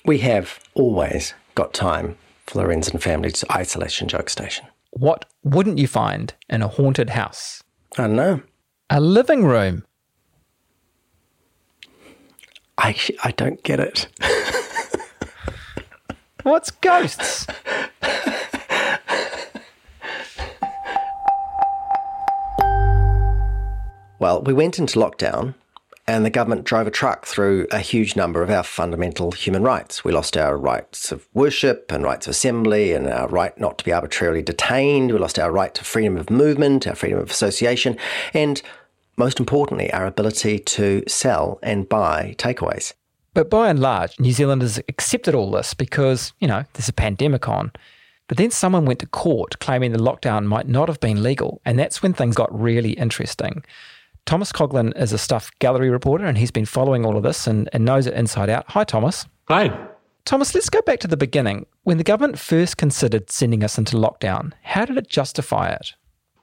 We 0.04 0.18
have 0.20 0.60
always 0.74 1.34
got 1.56 1.74
time 1.74 2.18
for 2.46 2.58
the 2.58 2.64
Lorenzen 2.66 3.02
family's 3.02 3.44
isolation 3.52 4.08
joke 4.08 4.30
station. 4.30 4.66
What 4.90 5.26
wouldn't 5.44 5.78
you 5.78 5.88
find 5.88 6.34
in 6.50 6.62
a 6.62 6.68
haunted 6.68 7.12
house? 7.12 7.64
I 7.98 8.04
don't 8.04 8.16
know. 8.16 8.42
A 8.90 9.00
living 9.00 9.46
room. 9.46 9.86
I, 12.78 12.96
I 13.24 13.32
don't 13.32 13.62
get 13.64 13.80
it. 13.80 14.08
What's 16.44 16.72
ghosts? 16.72 17.46
Well, 24.22 24.44
we 24.44 24.54
went 24.54 24.78
into 24.78 25.00
lockdown 25.00 25.56
and 26.06 26.24
the 26.24 26.30
government 26.30 26.64
drove 26.64 26.86
a 26.86 26.92
truck 26.92 27.26
through 27.26 27.66
a 27.72 27.80
huge 27.80 28.16
number 28.16 28.44
of 28.44 28.52
our 28.52 28.62
fundamental 28.62 29.32
human 29.32 29.64
rights. 29.64 30.04
We 30.04 30.12
lost 30.12 30.38
our 30.38 30.56
rights 30.56 31.12
of 31.12 31.28
worship 31.34 31.92
and 31.92 32.04
rights 32.04 32.28
of 32.28 32.32
assembly 32.32 32.94
and 32.94 33.08
our 33.08 33.28
right 33.30 33.60
not 33.60 33.80
to 33.80 33.84
be 33.84 33.92
arbitrarily 33.92 34.44
detained. 34.44 35.12
We 35.12 35.18
lost 35.18 35.40
our 35.40 35.52
right 35.52 35.74
to 35.74 35.84
freedom 35.84 36.18
of 36.18 36.30
movement, 36.30 36.86
our 36.86 36.94
freedom 36.94 37.18
of 37.18 37.32
association, 37.32 37.98
and 38.32 38.62
most 39.18 39.40
importantly, 39.40 39.92
our 39.92 40.06
ability 40.06 40.60
to 40.60 41.04
sell 41.08 41.58
and 41.64 41.90
buy 41.90 42.36
takeaways. 42.38 42.94
But 43.34 43.50
by 43.50 43.70
and 43.70 43.80
large, 43.80 44.20
New 44.20 44.34
Zealanders 44.34 44.78
accepted 44.88 45.34
all 45.34 45.50
this 45.50 45.74
because, 45.74 46.32
you 46.40 46.48
know, 46.48 46.64
there's 46.74 46.90
a 46.90 46.94
pandemic 46.94 47.50
on. 47.50 47.72
But 48.28 48.38
then 48.38 48.52
someone 48.52 48.86
went 48.86 49.00
to 49.00 49.08
court 49.08 49.58
claiming 49.58 49.94
the 49.94 49.98
lockdown 49.98 50.46
might 50.46 50.68
not 50.68 50.90
have 50.90 51.00
been 51.00 51.24
legal, 51.24 51.60
and 51.66 51.80
that's 51.80 52.04
when 52.04 52.14
things 52.14 52.36
got 52.36 52.58
really 52.58 52.92
interesting. 52.92 53.64
Thomas 54.26 54.52
Coughlan 54.52 54.96
is 55.00 55.14
a 55.14 55.18
Stuff 55.18 55.52
gallery 55.60 55.90
reporter 55.90 56.26
and 56.26 56.38
he's 56.38 56.52
been 56.52 56.66
following 56.66 57.06
all 57.06 57.18
of 57.18 57.24
this 57.24 57.48
and, 57.48 57.70
and 57.74 57.84
knows 57.84 58.08
it 58.08 58.14
inside 58.14 58.50
out. 58.50 58.66
Hi, 58.70 58.84
Thomas. 58.84 59.26
Hi. 59.48 59.88
Thomas, 60.26 60.54
let's 60.54 60.70
go 60.70 60.82
back 60.82 61.00
to 61.00 61.08
the 61.08 61.18
beginning. 61.18 61.66
When 61.84 61.98
the 61.98 62.04
government 62.04 62.40
first 62.40 62.78
considered 62.78 63.30
sending 63.32 63.64
us 63.64 63.78
into 63.78 63.98
lockdown, 63.98 64.54
how 64.62 64.86
did 64.86 64.98
it 64.98 65.10
justify 65.10 65.70
it? 65.70 65.94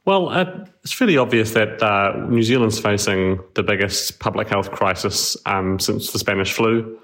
Well, 0.04 0.30
uh, 0.30 0.64
it's 0.82 0.92
fairly 0.92 1.18
obvious 1.18 1.52
that 1.52 1.82
uh, 1.82 2.26
New 2.28 2.42
Zealand's 2.42 2.78
facing 2.78 3.40
the 3.54 3.62
biggest 3.62 4.20
public 4.20 4.48
health 4.48 4.70
crisis 4.70 5.36
um, 5.46 5.78
since 5.78 6.12
the 6.12 6.18
Spanish 6.18 6.52
flu. 6.52 6.98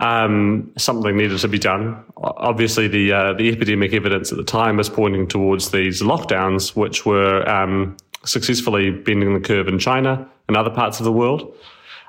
Um, 0.00 0.72
something 0.76 1.16
needed 1.16 1.38
to 1.38 1.48
be 1.48 1.58
done. 1.58 2.02
Obviously, 2.16 2.88
the 2.88 3.12
uh, 3.12 3.32
the 3.34 3.50
epidemic 3.50 3.92
evidence 3.92 4.32
at 4.32 4.38
the 4.38 4.44
time 4.44 4.78
was 4.78 4.88
pointing 4.88 5.28
towards 5.28 5.70
these 5.70 6.02
lockdowns, 6.02 6.74
which 6.74 7.04
were 7.04 7.48
um, 7.48 7.96
successfully 8.24 8.90
bending 8.90 9.34
the 9.34 9.40
curve 9.40 9.68
in 9.68 9.78
China 9.78 10.28
and 10.48 10.56
other 10.56 10.70
parts 10.70 11.00
of 11.00 11.04
the 11.04 11.12
world. 11.12 11.54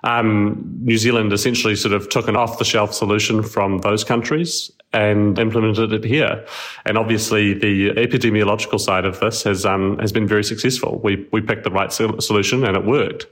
Um, 0.04 0.80
New 0.82 0.98
Zealand 0.98 1.32
essentially 1.32 1.76
sort 1.76 1.94
of 1.94 2.10
took 2.10 2.28
an 2.28 2.36
off 2.36 2.58
the 2.58 2.66
shelf 2.66 2.94
solution 2.94 3.44
from 3.44 3.80
those 3.80 4.04
countries 4.04 4.72
and 4.94 5.38
implemented 5.38 5.94
it 5.94 6.04
here. 6.04 6.46
And 6.86 6.98
obviously, 6.98 7.54
the 7.54 7.92
epidemiological 7.92 8.80
side 8.80 9.06
of 9.06 9.20
this 9.20 9.44
has 9.44 9.66
um, 9.66 10.00
has 10.00 10.12
been 10.12 10.28
very 10.28 10.44
successful. 10.44 11.00
We 11.04 11.28
we 11.32 11.42
picked 11.42 11.64
the 11.64 11.72
right 11.72 11.94
solution 11.94 12.66
and 12.66 12.76
it 12.76 12.86
worked. 12.86 13.28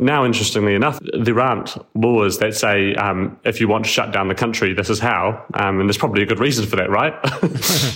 Now, 0.00 0.24
interestingly 0.24 0.74
enough, 0.74 1.00
there 1.18 1.40
aren't 1.40 1.76
laws 1.96 2.38
that 2.38 2.54
say 2.54 2.94
um, 2.94 3.38
if 3.44 3.60
you 3.60 3.66
want 3.66 3.84
to 3.84 3.90
shut 3.90 4.12
down 4.12 4.28
the 4.28 4.34
country, 4.34 4.72
this 4.72 4.90
is 4.90 5.00
how. 5.00 5.44
Um, 5.54 5.80
and 5.80 5.88
there's 5.88 5.98
probably 5.98 6.22
a 6.22 6.26
good 6.26 6.38
reason 6.38 6.66
for 6.66 6.76
that, 6.76 6.88
right? 6.88 7.14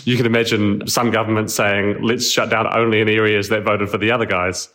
you 0.05 0.17
can 0.17 0.27
imagine 0.27 0.87
some 0.89 1.13
governments 1.13 1.55
saying, 1.55 2.03
let's 2.03 2.29
shut 2.29 2.51
down 2.51 2.67
only 2.75 3.01
in 3.01 3.09
areas 3.09 3.49
that 3.51 3.63
voted 3.63 3.89
for 3.89 3.99
the 3.99 4.11
other 4.11 4.27
guys. 4.27 4.69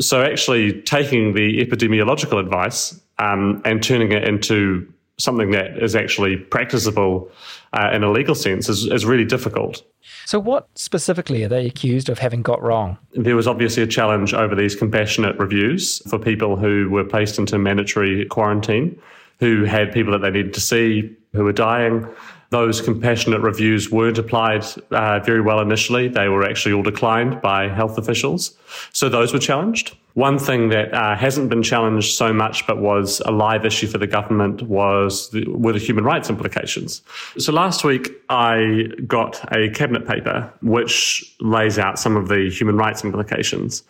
So, 0.00 0.22
actually, 0.22 0.82
taking 0.82 1.34
the 1.34 1.64
epidemiological 1.64 2.40
advice 2.40 3.00
um, 3.18 3.62
and 3.64 3.82
turning 3.82 4.10
it 4.10 4.24
into 4.24 4.92
something 5.18 5.50
that 5.50 5.82
is 5.82 5.96
actually 5.96 6.36
practicable 6.36 7.30
uh, 7.72 7.90
in 7.92 8.02
a 8.02 8.10
legal 8.10 8.34
sense 8.34 8.68
is, 8.68 8.86
is 8.86 9.04
really 9.04 9.24
difficult. 9.24 9.82
So, 10.24 10.38
what 10.38 10.68
specifically 10.74 11.44
are 11.44 11.48
they 11.48 11.66
accused 11.66 12.08
of 12.08 12.18
having 12.18 12.42
got 12.42 12.62
wrong? 12.62 12.98
There 13.12 13.36
was 13.36 13.46
obviously 13.46 13.82
a 13.82 13.86
challenge 13.86 14.34
over 14.34 14.54
these 14.54 14.74
compassionate 14.74 15.38
reviews 15.38 15.98
for 16.08 16.18
people 16.18 16.56
who 16.56 16.88
were 16.90 17.04
placed 17.04 17.38
into 17.38 17.58
mandatory 17.58 18.26
quarantine, 18.26 19.00
who 19.40 19.64
had 19.64 19.92
people 19.92 20.12
that 20.12 20.18
they 20.18 20.30
needed 20.30 20.54
to 20.54 20.60
see 20.60 21.14
who 21.32 21.44
were 21.44 21.52
dying. 21.52 22.06
Those 22.50 22.80
compassionate 22.80 23.40
reviews 23.40 23.90
weren't 23.90 24.18
applied 24.18 24.64
uh, 24.90 25.20
very 25.20 25.40
well 25.40 25.60
initially. 25.60 26.08
They 26.08 26.28
were 26.28 26.44
actually 26.44 26.74
all 26.74 26.82
declined 26.82 27.40
by 27.40 27.68
health 27.68 27.98
officials. 27.98 28.56
So 28.92 29.08
those 29.08 29.32
were 29.32 29.38
challenged. 29.38 29.96
One 30.14 30.38
thing 30.38 30.70
that 30.70 30.94
uh, 30.94 31.14
hasn't 31.14 31.50
been 31.50 31.62
challenged 31.62 32.16
so 32.16 32.32
much, 32.32 32.66
but 32.66 32.78
was 32.78 33.20
a 33.26 33.30
live 33.30 33.66
issue 33.66 33.86
for 33.86 33.98
the 33.98 34.06
government, 34.06 34.62
was 34.62 35.30
the, 35.30 35.44
were 35.48 35.72
the 35.72 35.78
human 35.78 36.04
rights 36.04 36.30
implications. 36.30 37.02
So 37.36 37.52
last 37.52 37.84
week, 37.84 38.10
I 38.30 38.88
got 39.06 39.52
a 39.52 39.68
cabinet 39.70 40.06
paper 40.06 40.50
which 40.62 41.36
lays 41.40 41.78
out 41.78 41.98
some 41.98 42.16
of 42.16 42.28
the 42.28 42.48
human 42.50 42.76
rights 42.76 43.04
implications 43.04 43.82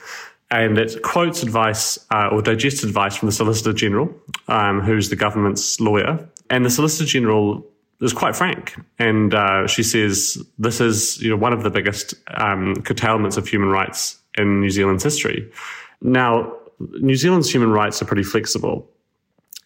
and 0.50 0.78
it 0.78 1.02
quotes 1.02 1.42
advice 1.42 1.98
uh, 2.10 2.28
or 2.28 2.40
digests 2.40 2.84
advice 2.84 3.16
from 3.16 3.26
the 3.26 3.32
Solicitor 3.32 3.72
General, 3.72 4.14
um, 4.48 4.80
who's 4.80 5.10
the 5.10 5.16
government's 5.16 5.80
lawyer. 5.80 6.26
And 6.50 6.64
the 6.64 6.70
Solicitor 6.70 7.04
General 7.04 7.66
is 8.00 8.12
quite 8.12 8.36
frank, 8.36 8.76
and 8.98 9.34
uh, 9.34 9.66
she 9.66 9.82
says 9.82 10.42
this 10.58 10.80
is 10.80 11.20
you 11.20 11.30
know 11.30 11.36
one 11.36 11.52
of 11.52 11.62
the 11.62 11.70
biggest 11.70 12.14
um, 12.28 12.74
curtailments 12.76 13.36
of 13.36 13.48
human 13.48 13.70
rights 13.70 14.18
in 14.36 14.60
New 14.60 14.70
Zealand's 14.70 15.02
history. 15.02 15.50
Now, 16.02 16.52
New 17.00 17.16
Zealand's 17.16 17.50
human 17.52 17.70
rights 17.70 18.02
are 18.02 18.04
pretty 18.04 18.22
flexible. 18.22 18.90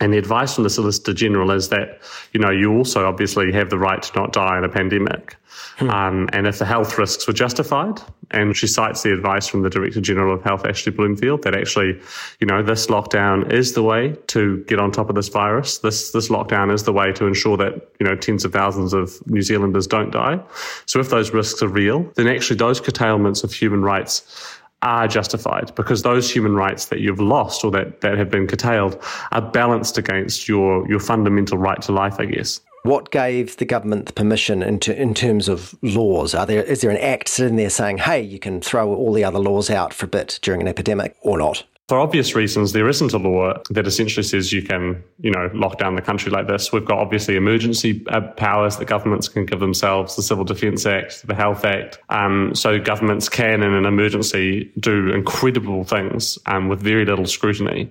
And 0.01 0.13
the 0.15 0.19
advice 0.19 0.55
from 0.55 0.65
the 0.65 0.71
Solicitor 0.71 1.13
General 1.13 1.51
is 1.51 1.69
that, 1.69 2.01
you 2.33 2.41
know, 2.41 2.51
you 2.51 2.73
also 2.73 3.07
obviously 3.07 3.53
have 3.53 3.69
the 3.69 3.79
right 3.79 4.03
to 4.03 4.19
not 4.19 4.33
die 4.33 4.57
in 4.57 4.65
a 4.65 4.69
pandemic. 4.69 5.37
Hmm. 5.77 5.91
Um, 5.91 6.29
and 6.33 6.47
if 6.47 6.59
the 6.59 6.65
health 6.65 6.97
risks 6.97 7.27
were 7.27 7.33
justified, 7.33 8.01
and 8.31 8.57
she 8.57 8.67
cites 8.67 9.03
the 9.03 9.13
advice 9.13 9.47
from 9.47 9.63
the 9.63 9.71
Director 9.71 10.01
General 10.01 10.35
of 10.35 10.43
Health, 10.43 10.65
Ashley 10.65 10.93
Bloomfield, 10.93 11.43
that 11.43 11.55
actually, 11.55 12.01
you 12.39 12.47
know, 12.47 12.63
this 12.63 12.87
lockdown 12.87 13.53
is 13.53 13.73
the 13.75 13.83
way 13.83 14.17
to 14.29 14.65
get 14.69 14.79
on 14.79 14.93
top 14.93 15.09
of 15.09 15.17
this 15.17 15.29
virus. 15.29 15.79
This 15.79 16.13
this 16.13 16.29
lockdown 16.29 16.73
is 16.73 16.85
the 16.85 16.93
way 16.93 17.13
to 17.13 17.27
ensure 17.27 17.57
that, 17.57 17.75
you 17.99 18.07
know, 18.07 18.15
tens 18.15 18.45
of 18.45 18.53
thousands 18.53 18.93
of 18.93 19.27
New 19.27 19.43
Zealanders 19.43 19.87
don't 19.87 20.11
die. 20.11 20.41
So 20.87 21.01
if 21.01 21.11
those 21.11 21.33
risks 21.33 21.63
are 21.63 21.69
real, 21.69 22.11
then 22.15 22.29
actually 22.29 22.57
those 22.57 22.81
curtailments 22.81 23.43
of 23.43 23.53
human 23.53 23.83
rights 23.83 24.60
are 24.83 25.07
justified 25.07 25.75
because 25.75 26.03
those 26.03 26.31
human 26.31 26.55
rights 26.55 26.87
that 26.87 27.01
you've 27.01 27.21
lost 27.21 27.65
or 27.65 27.71
that, 27.71 28.01
that 28.01 28.17
have 28.17 28.31
been 28.31 28.47
curtailed 28.47 29.03
are 29.33 29.43
balanced 29.43 29.99
against 29.99 30.49
your, 30.49 30.89
your 30.89 31.01
fundamental 31.01 31.59
right 31.59 31.81
to 31.83 31.93
life, 31.93 32.19
I 32.19 32.27
guess. 32.27 32.61
What 32.83 33.11
gave 33.11 33.59
the 33.59 33.67
government 33.67 34.07
the 34.07 34.15
permission 34.15 34.63
in, 34.63 34.79
in 34.91 35.13
terms 35.13 35.49
of 35.49 35.75
laws? 35.83 36.35
Are 36.35 36.47
there, 36.47 36.63
is 36.63 36.81
there 36.81 36.91
an 36.91 36.97
act 36.97 37.29
sitting 37.29 37.57
there 37.57 37.69
saying, 37.69 37.99
hey, 37.99 38.23
you 38.23 38.39
can 38.39 38.63
throw 38.63 38.95
all 38.95 39.13
the 39.13 39.25
other 39.25 39.39
laws 39.39 39.69
out 39.69 39.93
for 39.93 40.07
a 40.07 40.09
bit 40.09 40.39
during 40.41 40.63
an 40.63 40.69
epidemic 40.69 41.15
or 41.21 41.37
not? 41.37 41.65
For 41.91 41.99
obvious 41.99 42.37
reasons, 42.37 42.71
there 42.71 42.89
isn't 42.89 43.13
a 43.15 43.19
law 43.19 43.53
that 43.71 43.85
essentially 43.85 44.23
says 44.23 44.53
you 44.53 44.63
can, 44.63 45.03
you 45.23 45.33
know, 45.33 45.51
lock 45.55 45.77
down 45.77 45.97
the 45.97 46.01
country 46.01 46.31
like 46.31 46.47
this. 46.47 46.73
We've 46.73 46.85
got 46.85 46.99
obviously 46.99 47.35
emergency 47.35 48.05
uh, 48.11 48.21
powers 48.21 48.77
that 48.77 48.85
governments 48.85 49.27
can 49.29 49.45
give 49.45 49.59
themselves, 49.59 50.15
the 50.15 50.23
Civil 50.23 50.45
Defence 50.45 50.87
Act, 50.87 51.27
the 51.27 51.35
Health 51.35 51.65
Act. 51.65 51.99
Um, 52.09 52.55
so 52.55 52.79
governments 52.79 53.29
can, 53.29 53.65
in 53.65 53.75
an 53.75 53.87
emergency, 53.87 54.71
do 54.79 55.11
incredible 55.11 55.83
things 55.83 56.39
um, 56.47 56.69
with 56.69 56.81
very 56.81 57.05
little 57.05 57.27
scrutiny. 57.27 57.91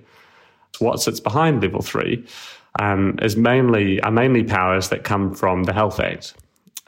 What 0.78 1.02
sits 1.02 1.20
behind 1.20 1.62
level 1.62 1.82
three 1.82 2.26
um, 2.78 3.18
is 3.20 3.36
mainly 3.36 4.00
are 4.00 4.10
mainly 4.10 4.44
powers 4.44 4.88
that 4.88 5.04
come 5.04 5.34
from 5.34 5.64
the 5.64 5.74
Health 5.74 6.00
Act. 6.00 6.32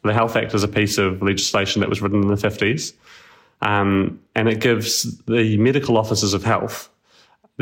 The 0.03 0.15
Health 0.15 0.35
Act 0.35 0.55
is 0.55 0.63
a 0.63 0.69
piece 0.69 0.97
of 0.97 1.21
legislation 1.21 1.81
that 1.81 1.91
was 1.91 2.01
written 2.01 2.23
in 2.23 2.29
the 2.29 2.37
50s. 2.37 2.95
Um, 3.61 4.19
and 4.35 4.49
it 4.49 4.61
gives 4.61 5.19
the 5.27 5.59
medical 5.59 5.99
officers 5.99 6.33
of 6.33 6.43
health 6.43 6.89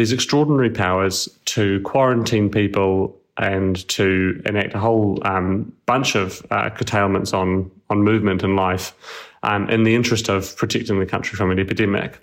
these 0.00 0.12
extraordinary 0.12 0.70
powers 0.70 1.28
to 1.44 1.80
quarantine 1.80 2.48
people 2.50 3.14
and 3.36 3.86
to 3.88 4.40
enact 4.46 4.74
a 4.74 4.78
whole 4.78 5.18
um, 5.26 5.70
bunch 5.84 6.14
of 6.14 6.44
uh, 6.50 6.70
curtailments 6.70 7.34
on 7.34 7.70
on 7.90 8.02
movement 8.02 8.42
and 8.42 8.56
life 8.56 8.94
um, 9.42 9.68
in 9.68 9.82
the 9.82 9.94
interest 9.94 10.28
of 10.28 10.56
protecting 10.56 10.98
the 10.98 11.06
country 11.06 11.36
from 11.36 11.50
an 11.50 11.58
epidemic. 11.58 12.18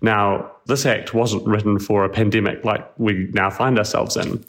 Now, 0.00 0.50
this 0.66 0.86
act 0.86 1.14
wasn't 1.14 1.44
written 1.46 1.78
for 1.78 2.04
a 2.04 2.08
pandemic 2.08 2.64
like 2.64 2.86
we 2.98 3.28
now 3.32 3.50
find 3.50 3.78
ourselves 3.78 4.16
in. 4.16 4.44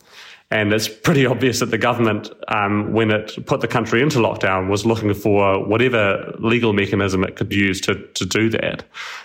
And 0.50 0.72
it's 0.72 0.88
pretty 0.88 1.26
obvious 1.26 1.60
that 1.60 1.72
the 1.72 1.78
government, 1.78 2.30
um, 2.48 2.94
when 2.94 3.12
it 3.12 3.46
put 3.46 3.60
the 3.62 3.68
country 3.68 4.02
into 4.02 4.20
lockdown, 4.20 4.70
was 4.70 4.86
looking 4.86 5.14
for 5.14 5.66
whatever 5.66 6.34
legal 6.40 6.74
mechanism 6.74 7.24
it 7.24 7.36
could 7.36 7.52
use 7.52 7.82
to, 7.82 7.96
to 8.14 8.26
do 8.26 8.50
that. 8.52 8.84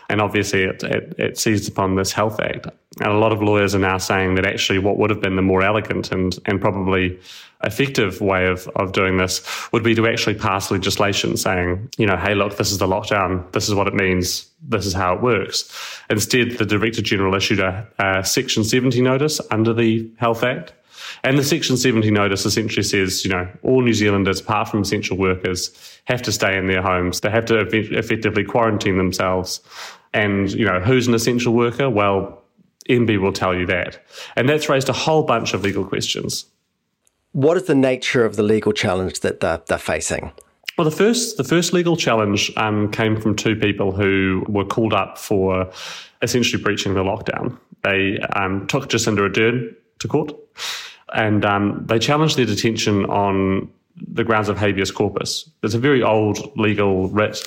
And 0.09 0.21
obviously, 0.21 0.65
it, 0.65 0.83
it, 0.83 1.15
it 1.19 1.39
seized 1.39 1.69
upon 1.69 1.95
this 1.95 2.13
Health 2.13 2.41
Act. 2.41 2.67
And 3.01 3.11
a 3.11 3.19
lot 3.19 3.33
of 3.33 3.43
lawyers 3.43 3.75
are 3.75 3.79
now 3.79 3.97
saying 3.99 4.35
that 4.35 4.45
actually 4.45 4.79
what 4.79 4.99
would 4.99 5.11
have 5.11 5.21
been 5.21 5.37
the 5.37 5.43
more 5.43 5.63
elegant 5.63 6.13
and, 6.13 6.39
and 6.45 6.61
probably 6.61 7.19
effective 7.65 8.21
way 8.21 8.47
of, 8.47 8.69
of 8.77 8.93
doing 8.93 9.17
this 9.17 9.73
would 9.73 9.83
be 9.83 9.95
to 9.95 10.07
actually 10.07 10.35
pass 10.35 10.71
legislation 10.71 11.37
saying, 11.37 11.89
you 11.97 12.07
know, 12.07 12.17
hey, 12.17 12.35
look, 12.35 12.57
this 12.59 12.71
is 12.71 12.79
the 12.79 12.87
lockdown. 12.87 13.51
This 13.53 13.69
is 13.69 13.75
what 13.75 13.87
it 13.87 13.95
means. 13.95 14.51
This 14.63 14.85
is 14.85 14.93
how 14.93 15.15
it 15.15 15.23
works. 15.23 15.73
Instead, 16.11 16.53
the 16.53 16.67
Director 16.67 17.03
General 17.03 17.35
issued 17.35 17.61
a, 17.61 17.87
a 17.99 18.25
Section 18.25 18.65
70 18.65 19.01
notice 19.01 19.41
under 19.51 19.73
the 19.73 20.11
Health 20.19 20.43
Act 20.43 20.75
and 21.25 21.39
the 21.39 21.45
Section 21.45 21.77
70 21.77 22.11
notice 22.11 22.45
essentially 22.45 22.83
says, 22.83 23.25
you 23.25 23.31
know, 23.31 23.49
all 23.63 23.83
New 23.83 23.95
Zealanders, 23.95 24.41
apart 24.41 24.69
from 24.69 24.83
essential 24.83 25.17
workers, 25.17 25.71
have 26.05 26.23
to 26.23 26.33
stay 26.33 26.57
in 26.57 26.67
their 26.67 26.83
homes. 26.83 27.21
They 27.21 27.31
have 27.31 27.47
to 27.47 27.61
effectively 27.61 28.45
quarantine 28.45 28.99
themselves. 28.99 29.61
And, 30.13 30.51
you 30.53 30.65
know, 30.65 30.81
who's 30.81 31.07
an 31.07 31.15
essential 31.15 31.55
worker? 31.55 31.89
Well, 31.89 32.42
MB 32.89 33.21
will 33.21 33.33
tell 33.33 33.55
you 33.55 33.67
that. 33.67 34.05
And 34.37 34.49
that's 34.49 34.69
raised 34.69 34.89
a 34.89 34.93
whole 34.93 35.23
bunch 35.23 35.55
of 35.55 35.63
legal 35.63 35.85
questions. 35.85 36.47
What 37.33 37.57
is 37.57 37.65
the 37.65 37.75
nature 37.75 38.25
of 38.25 38.37
the 38.37 38.43
legal 38.43 38.73
challenge 38.73 39.21
that 39.21 39.41
they're, 39.41 39.63
they're 39.67 39.79
facing? 39.79 40.33
Well, 40.79 40.89
the 40.89 40.97
first 40.97 41.37
the 41.37 41.45
first 41.45 41.73
legal 41.73 41.97
challenge 41.97 42.51
um, 42.57 42.91
came 42.91 43.21
from 43.21 43.37
two 43.37 43.57
people 43.57 43.93
who 43.93 44.45
were 44.49 44.65
called 44.65 44.95
up 44.95 45.19
for 45.19 45.71
essentially 46.23 46.63
breaching 46.63 46.95
the 46.95 47.03
lockdown. 47.03 47.59
They 47.83 48.19
um, 48.35 48.67
took 48.69 48.89
Jacinda 48.89 49.29
Ardern 49.29 49.75
to 49.99 50.09
court, 50.09 50.33
and 51.13 51.45
um, 51.45 51.85
they 51.87 51.99
challenged 51.99 52.39
their 52.39 52.47
detention 52.47 53.05
on 53.07 53.71
the 53.97 54.25
grounds 54.25 54.49
of 54.49 54.57
habeas 54.57 54.91
corpus. 54.91 55.49
It's 55.63 55.75
a 55.75 55.79
very 55.79 56.03
old 56.03 56.57
legal 56.57 57.09
writ. 57.09 57.39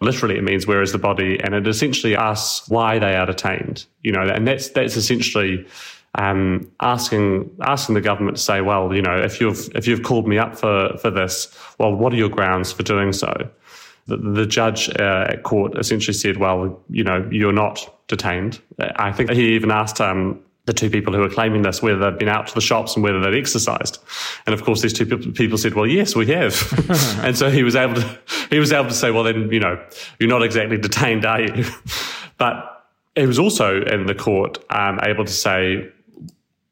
Literally, 0.00 0.36
it 0.36 0.44
means 0.44 0.66
where 0.66 0.82
is 0.82 0.92
the 0.92 0.98
body, 0.98 1.40
and 1.40 1.54
it 1.54 1.66
essentially 1.66 2.16
asks 2.16 2.68
why 2.68 2.98
they 2.98 3.16
are 3.16 3.26
detained. 3.26 3.86
You 4.02 4.12
know, 4.12 4.22
and 4.22 4.46
that's 4.46 4.68
that's 4.70 4.96
essentially 4.96 5.66
um, 6.14 6.70
asking 6.80 7.50
asking 7.60 7.94
the 7.94 8.00
government 8.00 8.36
to 8.36 8.42
say, 8.42 8.60
well, 8.60 8.94
you 8.94 9.02
know, 9.02 9.18
if 9.18 9.40
you've 9.40 9.68
if 9.74 9.86
you've 9.86 10.02
called 10.02 10.26
me 10.26 10.38
up 10.38 10.56
for 10.56 10.96
for 10.98 11.10
this, 11.10 11.56
well, 11.78 11.94
what 11.94 12.12
are 12.12 12.16
your 12.16 12.28
grounds 12.28 12.72
for 12.72 12.82
doing 12.82 13.12
so? 13.12 13.48
The, 14.06 14.16
the 14.16 14.46
judge 14.46 14.88
uh, 14.98 15.26
at 15.28 15.42
court 15.42 15.76
essentially 15.78 16.14
said, 16.14 16.38
well, 16.38 16.80
you 16.88 17.04
know, 17.04 17.28
you're 17.30 17.52
not 17.52 17.94
detained. 18.08 18.60
I 18.78 19.12
think 19.12 19.30
he 19.30 19.54
even 19.54 19.70
asked 19.70 20.00
um, 20.00 20.40
the 20.68 20.74
two 20.74 20.90
people 20.90 21.14
who 21.14 21.20
were 21.20 21.30
claiming 21.30 21.62
this, 21.62 21.82
whether 21.82 21.98
they'd 21.98 22.18
been 22.18 22.28
out 22.28 22.46
to 22.46 22.54
the 22.54 22.60
shops 22.60 22.94
and 22.94 23.02
whether 23.02 23.20
they'd 23.20 23.36
exercised. 23.36 23.98
And 24.46 24.52
of 24.52 24.62
course, 24.62 24.82
these 24.82 24.92
two 24.92 25.06
people 25.32 25.56
said, 25.56 25.72
well, 25.72 25.86
yes, 25.86 26.14
we 26.14 26.26
have. 26.26 26.54
and 27.24 27.36
so 27.36 27.50
he 27.50 27.62
was 27.62 27.74
able 27.74 27.94
to, 27.94 28.18
he 28.50 28.58
was 28.58 28.70
able 28.70 28.88
to 28.88 28.94
say, 28.94 29.10
well, 29.10 29.24
then, 29.24 29.50
you 29.50 29.60
know, 29.60 29.82
you're 30.20 30.28
not 30.28 30.42
exactly 30.42 30.76
detained, 30.76 31.24
are 31.24 31.40
you? 31.40 31.64
but 32.38 32.86
he 33.16 33.26
was 33.26 33.38
also 33.38 33.82
in 33.82 34.04
the 34.06 34.14
court 34.14 34.62
um, 34.70 35.00
able 35.02 35.24
to 35.24 35.32
say, 35.32 35.88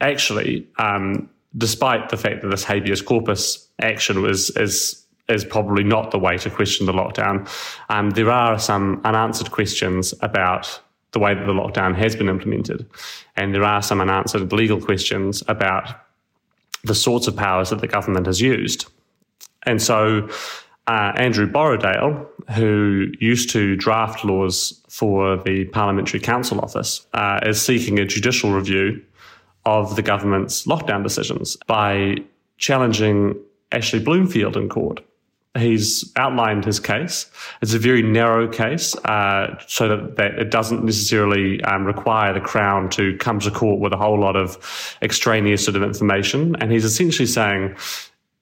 actually, 0.03 0.69
um, 0.79 1.31
despite 1.57 2.11
the 2.11 2.19
fact 2.19 2.43
that 2.43 2.49
this 2.49 2.65
habeas 2.65 3.01
corpus 3.01 3.67
action 3.81 4.21
was, 4.21 4.51
is, 4.51 5.07
is 5.31 5.43
probably 5.43 5.85
not 5.85 6.11
the 6.11 6.19
way 6.19 6.37
to 6.37 6.51
question 6.51 6.85
the 6.85 6.93
lockdown, 6.93 7.49
um, 7.89 8.11
there 8.11 8.31
are 8.31 8.59
some 8.59 9.01
unanswered 9.05 9.51
questions 9.51 10.13
about 10.21 10.83
the 11.13 11.19
way 11.19 11.35
that 11.35 11.47
the 11.47 11.53
lockdown 11.53 11.95
has 11.95 12.17
been 12.17 12.29
implemented. 12.29 12.87
And 13.37 13.55
there 13.55 13.65
are 13.65 13.83
some 13.83 14.01
unanswered 14.01 14.53
legal 14.53 14.81
questions 14.81 15.43
about 15.49 15.89
the 16.85 16.95
sorts 16.95 17.27
of 17.27 17.37
powers 17.37 17.71
that 17.71 17.81
the 17.81 17.89
government 17.89 18.27
has 18.27 18.41
used. 18.41 18.87
And 19.65 19.81
so 19.83 20.29
uh, 20.87 21.13
Andrew 21.17 21.51
Borrowdale, 21.51 22.27
who 22.55 23.09
used 23.19 23.51
to 23.51 23.77
draft 23.77 24.25
laws 24.25 24.81
for 24.89 25.37
the 25.39 25.65
Parliamentary 25.67 26.21
Counsel 26.21 26.61
Office, 26.61 27.07
uh, 27.13 27.41
is 27.43 27.61
seeking 27.61 27.99
a 27.99 28.05
judicial 28.05 28.53
review 28.53 29.03
of 29.65 29.97
the 29.97 30.03
government's 30.03 30.65
lockdown 30.67 31.03
decisions 31.03 31.57
by 31.67 32.17
challenging 32.59 33.35
Ashley 33.73 33.99
Bloomfield 33.99 34.57
in 34.57 34.69
court 34.69 35.01
he's 35.59 36.13
outlined 36.17 36.65
his 36.65 36.81
case. 36.81 37.31
It's 37.63 37.75
a 37.75 37.79
very 37.79 38.03
narrow 38.03 38.49
case, 38.49 38.95
uh, 39.05 39.59
so 39.67 39.89
that, 39.89 40.17
that, 40.17 40.39
it 40.39 40.51
doesn't 40.51 40.85
necessarily 40.85 41.63
um, 41.65 41.85
require 41.85 42.33
the 42.33 42.41
Crown 42.41 42.89
to 42.91 43.17
come 43.19 43.41
to 43.41 43.51
court 43.51 43.81
with 43.81 43.93
a 43.93 43.97
whole 43.97 44.19
lot 44.19 44.37
of 44.37 44.59
extraneous 45.03 45.65
sort 45.65 45.77
of 45.77 45.83
information. 45.83 46.57
And 46.61 46.73
he's 46.73 46.85
essentially 46.85 47.27
saying, 47.27 47.77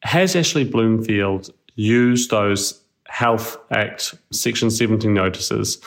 has 0.02 0.36
Ashley 0.36 0.64
Bloomfield 0.64 1.50
used 1.76 2.30
those 2.30 2.80
Health 3.06 3.56
Act 3.70 4.14
Section 4.32 4.70
17 4.70 5.12
notices 5.12 5.78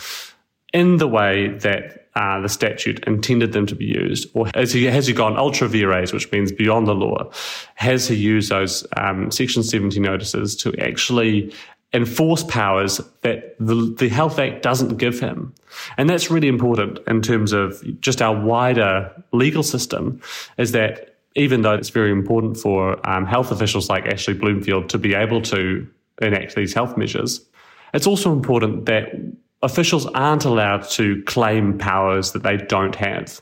in 0.74 0.98
the 0.98 1.08
way 1.08 1.50
that 1.60 2.07
uh, 2.18 2.42
the 2.42 2.50
statute 2.50 3.04
intended 3.06 3.54
them 3.54 3.68
to 3.68 3.76
be 3.76 3.86
used, 3.86 4.28
or 4.34 4.48
has 4.56 4.74
he 4.74 4.86
has 4.86 5.06
he 5.06 5.14
gone 5.14 5.38
ultra 5.38 5.68
vires, 5.68 6.12
which 6.12 6.32
means 6.32 6.52
beyond 6.52 6.88
the 6.88 6.96
law? 6.96 7.30
Has 7.76 8.08
he 8.08 8.16
used 8.16 8.50
those 8.50 8.88
um, 8.98 9.30
Section 9.30 9.62
70 9.62 10.00
notices 10.00 10.56
to 10.56 10.76
actually 10.80 11.54
enforce 11.94 12.44
powers 12.44 13.00
that 13.22 13.56
the, 13.60 13.96
the 14.00 14.10
Health 14.10 14.40
Act 14.40 14.64
doesn't 14.64 14.98
give 14.98 15.20
him? 15.20 15.54
And 16.00 16.10
that's 16.10 16.32
really 16.32 16.48
important 16.48 16.98
in 17.08 17.22
terms 17.22 17.54
of 17.54 17.84
just 18.02 18.20
our 18.20 18.36
wider 18.36 19.12
legal 19.32 19.62
system. 19.62 20.20
Is 20.58 20.72
that 20.72 21.18
even 21.36 21.62
though 21.62 21.76
it's 21.76 21.90
very 21.90 22.12
important 22.12 22.58
for 22.58 23.08
um, 23.08 23.28
health 23.28 23.52
officials 23.52 23.90
like 23.90 24.08
Ashley 24.08 24.34
Bloomfield 24.34 24.90
to 24.90 24.98
be 24.98 25.14
able 25.14 25.44
to 25.44 25.88
enact 26.20 26.56
these 26.56 26.74
health 26.74 26.98
measures, 26.98 27.46
it's 27.94 28.08
also 28.08 28.34
important 28.34 28.88
that 28.88 29.14
officials 29.62 30.06
aren't 30.08 30.46
allowed 30.46 30.84
to 30.90 31.22
claim 31.24 31.78
powers 31.78 32.32
that 32.34 32.44
they 32.44 32.58
don't 32.58 32.96
have. 32.96 33.42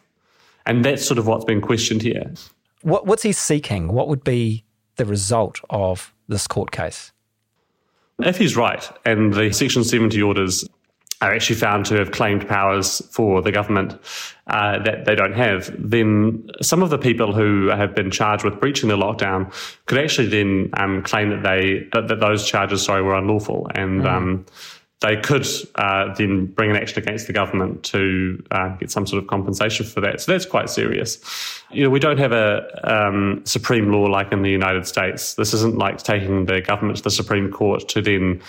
And 0.65 0.84
that's 0.84 1.06
sort 1.06 1.17
of 1.17 1.28
what's 1.28 1.45
been 1.45 1.62
questioned 1.62 2.01
here. 2.01 2.34
What, 2.82 3.06
what's 3.06 3.23
he 3.23 3.32
seeking? 3.32 3.89
What 3.89 4.08
would 4.08 4.23
be 4.23 4.63
the 4.95 5.06
result 5.06 5.60
of 5.69 6.13
this 6.28 6.47
court 6.47 6.71
case? 6.71 7.12
If 8.19 8.38
he's 8.38 8.56
right, 8.56 8.89
and 9.06 9.34
the 9.34 9.51
Section 9.51 9.84
70 9.84 10.21
orders 10.21 10.67
are 11.21 11.34
actually 11.34 11.56
found 11.56 11.86
to 11.86 11.95
have 11.95 12.12
claimed 12.12 12.47
powers 12.47 13.01
for 13.12 13.41
the 13.41 13.51
government 13.51 13.97
uh, 14.47 14.80
that 14.84 15.06
they 15.06 15.15
don't 15.15 15.34
have, 15.34 15.73
then 15.78 16.47
some 16.62 16.84
of 16.84 16.89
the 16.89 16.97
people 16.97 17.34
who 17.34 17.67
have 17.67 17.95
been 17.95 18.12
charged 18.12 18.43
with 18.43 18.60
breaching 18.60 18.89
the 18.89 18.97
lockdown 18.97 19.51
could 19.86 19.97
actually 19.97 20.28
then 20.28 20.69
um, 20.73 21.01
claim 21.04 21.30
that 21.30 21.43
they 21.43 21.88
that, 21.93 22.08
that, 22.08 22.19
those 22.19 22.47
charges, 22.47 22.84
sorry, 22.84 23.01
were 23.01 23.15
unlawful, 23.15 23.69
and 23.75 24.01
mm. 24.01 24.12
um, 24.12 24.45
they 25.02 25.18
could 25.18 25.46
uh, 25.76 26.14
then 26.16 26.46
bring 26.48 26.72
an 26.72 26.78
action 26.78 27.02
against 27.02 27.28
the 27.28 27.34
government 27.34 27.84
to 27.84 28.44
uh, 28.52 28.70
get 28.78 28.90
some 28.90 29.06
sort 29.06 29.22
of 29.22 29.30
compensation 29.30 29.86
for 29.86 30.02
that. 30.02 30.22
So 30.22 30.32
that's 30.32 30.46
quite 30.46 30.70
serious. 30.70 31.20
You 31.70 31.84
know, 31.84 31.90
we 31.90 32.00
don't 32.00 32.18
have 32.18 32.32
a 32.32 32.64
um, 32.84 33.42
supreme 33.46 33.92
law 33.92 34.04
like 34.04 34.32
in 34.32 34.42
the 34.42 34.50
United 34.50 34.88
States. 34.88 35.36
This 35.36 35.54
isn't 35.54 35.78
like 35.78 35.98
taking 35.98 36.46
the 36.46 36.62
government 36.62 36.98
to 36.98 37.04
the 37.04 37.12
Supreme 37.12 37.52
Court 37.52 37.88
to 37.90 38.02
then 38.02 38.42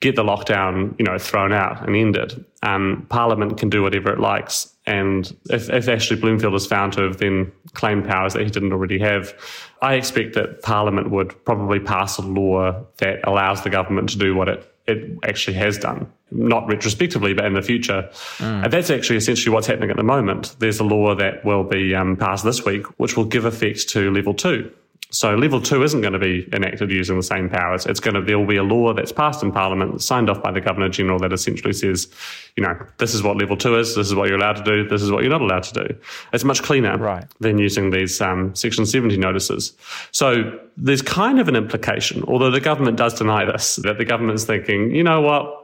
get 0.00 0.16
the 0.16 0.24
lockdown, 0.24 0.98
you 0.98 1.04
know, 1.04 1.16
thrown 1.16 1.52
out 1.52 1.86
and 1.86 1.94
ended. 1.94 2.44
Um, 2.62 3.06
Parliament 3.08 3.56
can 3.56 3.70
do 3.70 3.82
whatever 3.82 4.12
it 4.12 4.18
likes. 4.18 4.74
And 4.84 5.32
if, 5.50 5.70
if 5.70 5.88
Ashley 5.88 6.16
Bloomfield 6.16 6.54
is 6.54 6.66
found 6.66 6.92
to 6.94 7.02
have 7.02 7.18
then 7.18 7.52
claimed 7.74 8.04
powers 8.04 8.32
that 8.32 8.42
he 8.42 8.50
didn't 8.50 8.72
already 8.72 8.98
have, 8.98 9.32
I 9.80 9.94
expect 9.94 10.34
that 10.34 10.62
Parliament 10.62 11.10
would 11.10 11.44
probably 11.44 11.78
pass 11.78 12.18
a 12.18 12.22
law 12.22 12.84
that 12.96 13.20
allows 13.28 13.62
the 13.62 13.70
government 13.70 14.08
to 14.10 14.18
do 14.18 14.34
what 14.34 14.48
it 14.48 14.71
it 14.86 15.18
actually 15.22 15.54
has 15.54 15.78
done, 15.78 16.10
not 16.30 16.66
retrospectively, 16.66 17.34
but 17.34 17.44
in 17.44 17.54
the 17.54 17.62
future. 17.62 18.08
Mm. 18.38 18.64
And 18.64 18.72
that's 18.72 18.90
actually 18.90 19.16
essentially 19.16 19.52
what's 19.52 19.66
happening 19.66 19.90
at 19.90 19.96
the 19.96 20.02
moment. 20.02 20.56
There's 20.58 20.80
a 20.80 20.84
law 20.84 21.14
that 21.14 21.44
will 21.44 21.64
be 21.64 21.94
um, 21.94 22.16
passed 22.16 22.44
this 22.44 22.64
week, 22.64 22.86
which 22.98 23.16
will 23.16 23.24
give 23.24 23.44
effect 23.44 23.88
to 23.90 24.10
level 24.10 24.34
two. 24.34 24.72
So 25.12 25.34
level 25.34 25.60
two 25.60 25.82
isn't 25.82 26.00
going 26.00 26.14
to 26.14 26.18
be 26.18 26.48
enacted 26.52 26.90
using 26.90 27.16
the 27.16 27.22
same 27.22 27.50
powers. 27.50 27.84
It's 27.84 28.00
going 28.00 28.14
to 28.14 28.22
there 28.22 28.38
will 28.38 28.46
be 28.46 28.56
a 28.56 28.62
law 28.62 28.94
that's 28.94 29.12
passed 29.12 29.42
in 29.42 29.52
Parliament, 29.52 30.00
signed 30.02 30.30
off 30.30 30.42
by 30.42 30.50
the 30.50 30.60
Governor 30.60 30.88
General, 30.88 31.18
that 31.18 31.32
essentially 31.32 31.74
says, 31.74 32.08
you 32.56 32.62
know, 32.62 32.74
this 32.96 33.14
is 33.14 33.22
what 33.22 33.36
level 33.36 33.56
two 33.56 33.78
is. 33.78 33.94
This 33.94 34.06
is 34.06 34.14
what 34.14 34.28
you're 34.28 34.38
allowed 34.38 34.56
to 34.56 34.64
do. 34.64 34.88
This 34.88 35.02
is 35.02 35.10
what 35.10 35.22
you're 35.22 35.30
not 35.30 35.42
allowed 35.42 35.64
to 35.64 35.86
do. 35.86 35.96
It's 36.32 36.44
much 36.44 36.62
cleaner 36.62 36.96
right. 36.96 37.26
than 37.40 37.58
using 37.58 37.90
these 37.90 38.20
um, 38.22 38.54
Section 38.54 38.86
70 38.86 39.18
notices. 39.18 39.74
So 40.12 40.58
there's 40.78 41.02
kind 41.02 41.38
of 41.38 41.48
an 41.48 41.56
implication, 41.56 42.24
although 42.24 42.50
the 42.50 42.60
government 42.60 42.96
does 42.96 43.14
deny 43.14 43.44
this, 43.44 43.76
that 43.76 43.98
the 43.98 44.06
government's 44.06 44.44
thinking, 44.44 44.94
you 44.94 45.04
know 45.04 45.20
what, 45.20 45.61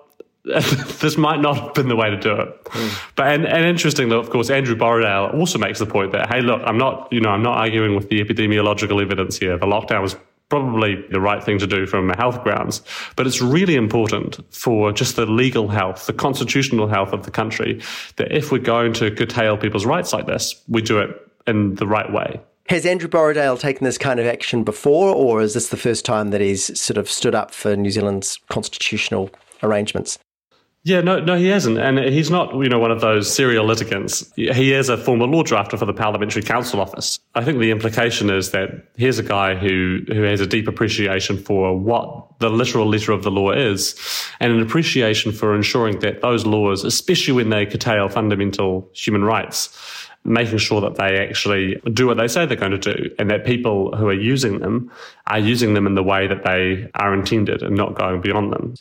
this 1.00 1.16
might 1.16 1.40
not 1.40 1.58
have 1.58 1.74
been 1.74 1.88
the 1.88 1.96
way 1.96 2.11
to 2.11 2.16
do 2.16 2.32
it. 2.32 2.64
Mm. 2.64 3.14
But 3.16 3.26
and, 3.28 3.46
and 3.46 3.64
interestingly, 3.64 4.16
of 4.16 4.30
course, 4.30 4.50
Andrew 4.50 4.74
Borrowdale 4.74 5.34
also 5.34 5.58
makes 5.58 5.78
the 5.78 5.87
point 5.87 6.12
that 6.12 6.32
hey, 6.32 6.40
look, 6.40 6.62
I'm 6.64 6.78
not 6.78 7.12
you 7.12 7.20
know 7.20 7.30
I'm 7.30 7.42
not 7.42 7.58
arguing 7.58 7.94
with 7.94 8.08
the 8.08 8.24
epidemiological 8.24 9.00
evidence 9.02 9.38
here. 9.38 9.58
The 9.58 9.66
lockdown 9.66 10.02
was 10.02 10.16
probably 10.48 11.04
the 11.11 11.20
right 11.20 11.44
thing 11.44 11.58
to 11.58 11.66
do 11.66 11.87
from 11.87 12.08
the 12.08 12.16
health 12.16 12.42
grounds, 12.42 12.82
but 13.16 13.26
it's 13.26 13.42
really 13.42 13.74
important 13.74 14.38
for 14.54 14.92
just 14.92 15.16
the 15.16 15.26
legal 15.26 15.68
health, 15.68 16.06
the 16.06 16.12
constitutional 16.12 16.88
health 16.88 17.12
of 17.12 17.24
the 17.24 17.30
country, 17.30 17.82
that 18.16 18.32
if 18.32 18.50
we're 18.50 18.58
going 18.58 18.94
to 18.94 19.11
curtail 19.11 19.58
people's 19.58 19.84
rights 19.84 20.12
like 20.12 20.26
this, 20.26 20.62
we 20.68 20.80
do 20.80 20.98
it 20.98 21.11
in 21.46 21.74
the 21.74 21.87
right 21.87 22.11
way. 22.12 22.40
Has 22.68 22.84
Andrew 22.84 23.08
Borrowdale 23.08 23.58
taken 23.58 23.84
this 23.84 23.96
kind 23.96 24.20
of 24.20 24.26
action 24.26 24.62
before, 24.62 25.14
or 25.14 25.40
is 25.40 25.54
this 25.54 25.68
the 25.68 25.76
first 25.76 26.04
time 26.04 26.30
that 26.30 26.40
he's 26.40 26.78
sort 26.78 26.98
of 26.98 27.11
stood 27.11 27.34
up 27.34 27.50
for 27.50 27.76
New 27.76 27.90
Zealand's 27.90 28.38
constitutional 28.48 29.30
arrangements? 29.62 30.18
Yeah, 30.85 31.01
no, 31.01 31.21
no, 31.21 31.37
he 31.37 31.49
hasn't, 31.49 31.77
and 31.77 31.99
he's 31.99 32.31
not, 32.31 32.55
you 32.55 32.69
know, 32.69 32.79
one 32.79 32.93
of 32.93 33.01
those 33.01 33.31
serial 33.31 33.67
litigants. 33.67 34.33
He 34.37 34.73
is 34.73 34.88
a 34.88 34.97
former 34.97 35.27
law 35.27 35.43
drafter 35.43 35.79
for 35.79 35.85
the 35.85 35.93
Parliamentary 35.93 36.41
Counsel 36.41 36.81
Office. 36.81 37.19
I 37.35 37.45
think 37.45 37.59
the 37.59 37.71
implication 37.73 38.31
is 38.31 38.53
that 38.53 38.71
here's 38.97 39.19
a 39.19 39.25
guy 39.25 39.55
who 39.55 40.01
who 40.07 40.23
has 40.23 40.41
a 40.41 40.47
deep 40.47 40.69
appreciation 40.69 41.37
for 41.37 41.77
what 41.77 42.38
the 42.38 42.49
literal 42.49 42.87
letter 42.87 43.12
of 43.12 43.23
the 43.23 43.31
law 43.31 43.51
is, 43.51 43.97
and 44.41 44.53
an 44.53 44.62
appreciation 44.62 45.33
for 45.33 45.55
ensuring 45.55 45.99
that 45.99 46.23
those 46.23 46.47
laws, 46.47 46.85
especially 46.85 47.35
when 47.35 47.51
they 47.51 47.67
curtail 47.67 48.09
fundamental 48.09 48.88
human 48.95 49.25
rights, 49.25 49.77
making 50.25 50.59
sure 50.59 50.81
that 50.81 50.95
they 50.95 51.19
actually 51.19 51.79
do 51.93 52.07
what 52.07 52.17
they 52.17 52.29
say 52.29 52.47
they're 52.47 52.57
going 52.57 52.81
to 52.81 52.95
do, 52.95 53.11
and 53.19 53.29
that 53.31 53.45
people 53.45 53.95
who 53.97 54.07
are 54.07 54.14
using 54.14 54.61
them 54.61 54.91
are 55.27 55.41
using 55.41 55.75
them 55.75 55.87
in 55.87 55.97
the 55.97 56.05
way 56.05 56.29
that 56.29 56.45
they 56.45 56.88
are 56.95 57.12
intended, 57.12 57.62
and 57.62 57.77
not 57.77 57.95
going 57.95 58.21
beyond 58.21 58.53
them. 58.53 58.75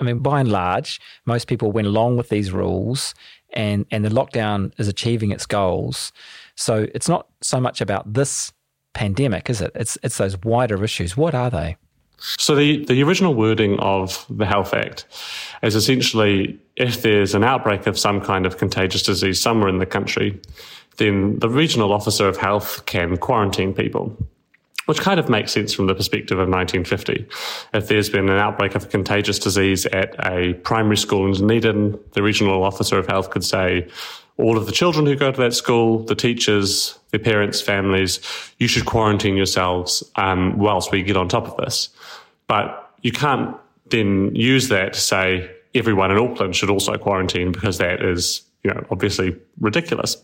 I 0.00 0.04
mean, 0.04 0.18
by 0.18 0.40
and 0.40 0.50
large, 0.50 1.00
most 1.26 1.46
people 1.46 1.70
went 1.72 1.86
along 1.86 2.16
with 2.16 2.30
these 2.30 2.50
rules 2.50 3.14
and, 3.52 3.84
and 3.90 4.04
the 4.04 4.08
lockdown 4.08 4.72
is 4.78 4.88
achieving 4.88 5.30
its 5.30 5.46
goals. 5.46 6.12
So 6.56 6.86
it's 6.94 7.08
not 7.08 7.28
so 7.42 7.60
much 7.60 7.80
about 7.80 8.12
this 8.12 8.52
pandemic, 8.94 9.50
is 9.50 9.60
it? 9.60 9.72
It's, 9.74 9.98
it's 10.02 10.16
those 10.16 10.36
wider 10.42 10.82
issues. 10.82 11.16
What 11.16 11.34
are 11.34 11.50
they? 11.50 11.76
So 12.18 12.54
the, 12.54 12.84
the 12.84 13.02
original 13.02 13.34
wording 13.34 13.78
of 13.80 14.26
the 14.28 14.44
Health 14.44 14.74
Act 14.74 15.06
is 15.62 15.74
essentially 15.74 16.58
if 16.76 17.02
there's 17.02 17.34
an 17.34 17.44
outbreak 17.44 17.86
of 17.86 17.98
some 17.98 18.20
kind 18.20 18.46
of 18.46 18.58
contagious 18.58 19.02
disease 19.02 19.40
somewhere 19.40 19.68
in 19.68 19.78
the 19.78 19.86
country, 19.86 20.38
then 20.96 21.38
the 21.38 21.48
regional 21.48 21.92
officer 21.92 22.28
of 22.28 22.36
health 22.36 22.84
can 22.86 23.16
quarantine 23.16 23.72
people 23.72 24.16
which 24.86 25.00
kind 25.00 25.20
of 25.20 25.28
makes 25.28 25.52
sense 25.52 25.72
from 25.72 25.86
the 25.86 25.94
perspective 25.94 26.38
of 26.38 26.48
1950. 26.48 27.26
If 27.74 27.88
there's 27.88 28.10
been 28.10 28.28
an 28.28 28.38
outbreak 28.38 28.74
of 28.74 28.84
a 28.84 28.88
contagious 28.88 29.38
disease 29.38 29.86
at 29.86 30.14
a 30.26 30.54
primary 30.54 30.96
school 30.96 31.26
in 31.26 31.32
Dunedin, 31.32 31.98
the 32.12 32.22
regional 32.22 32.64
officer 32.64 32.98
of 32.98 33.06
health 33.06 33.30
could 33.30 33.44
say, 33.44 33.88
all 34.40 34.56
of 34.56 34.66
the 34.66 34.72
children 34.72 35.04
who 35.04 35.16
go 35.16 35.30
to 35.30 35.40
that 35.40 35.54
school, 35.54 35.98
the 36.04 36.14
teachers, 36.14 36.98
their 37.10 37.20
parents, 37.20 37.60
families, 37.60 38.20
you 38.58 38.66
should 38.66 38.86
quarantine 38.86 39.36
yourselves 39.36 40.02
um, 40.16 40.58
whilst 40.58 40.90
we 40.90 41.02
get 41.02 41.16
on 41.16 41.28
top 41.28 41.46
of 41.46 41.56
this. 41.58 41.90
But 42.46 42.90
you 43.02 43.12
can't 43.12 43.54
then 43.90 44.34
use 44.34 44.68
that 44.68 44.94
to 44.94 45.00
say 45.00 45.50
everyone 45.74 46.10
in 46.10 46.18
Auckland 46.18 46.56
should 46.56 46.70
also 46.70 46.96
quarantine 46.96 47.52
because 47.52 47.78
that 47.78 48.02
is 48.02 48.42
you 48.62 48.70
know, 48.70 48.86
obviously 48.90 49.36
ridiculous. 49.60 50.16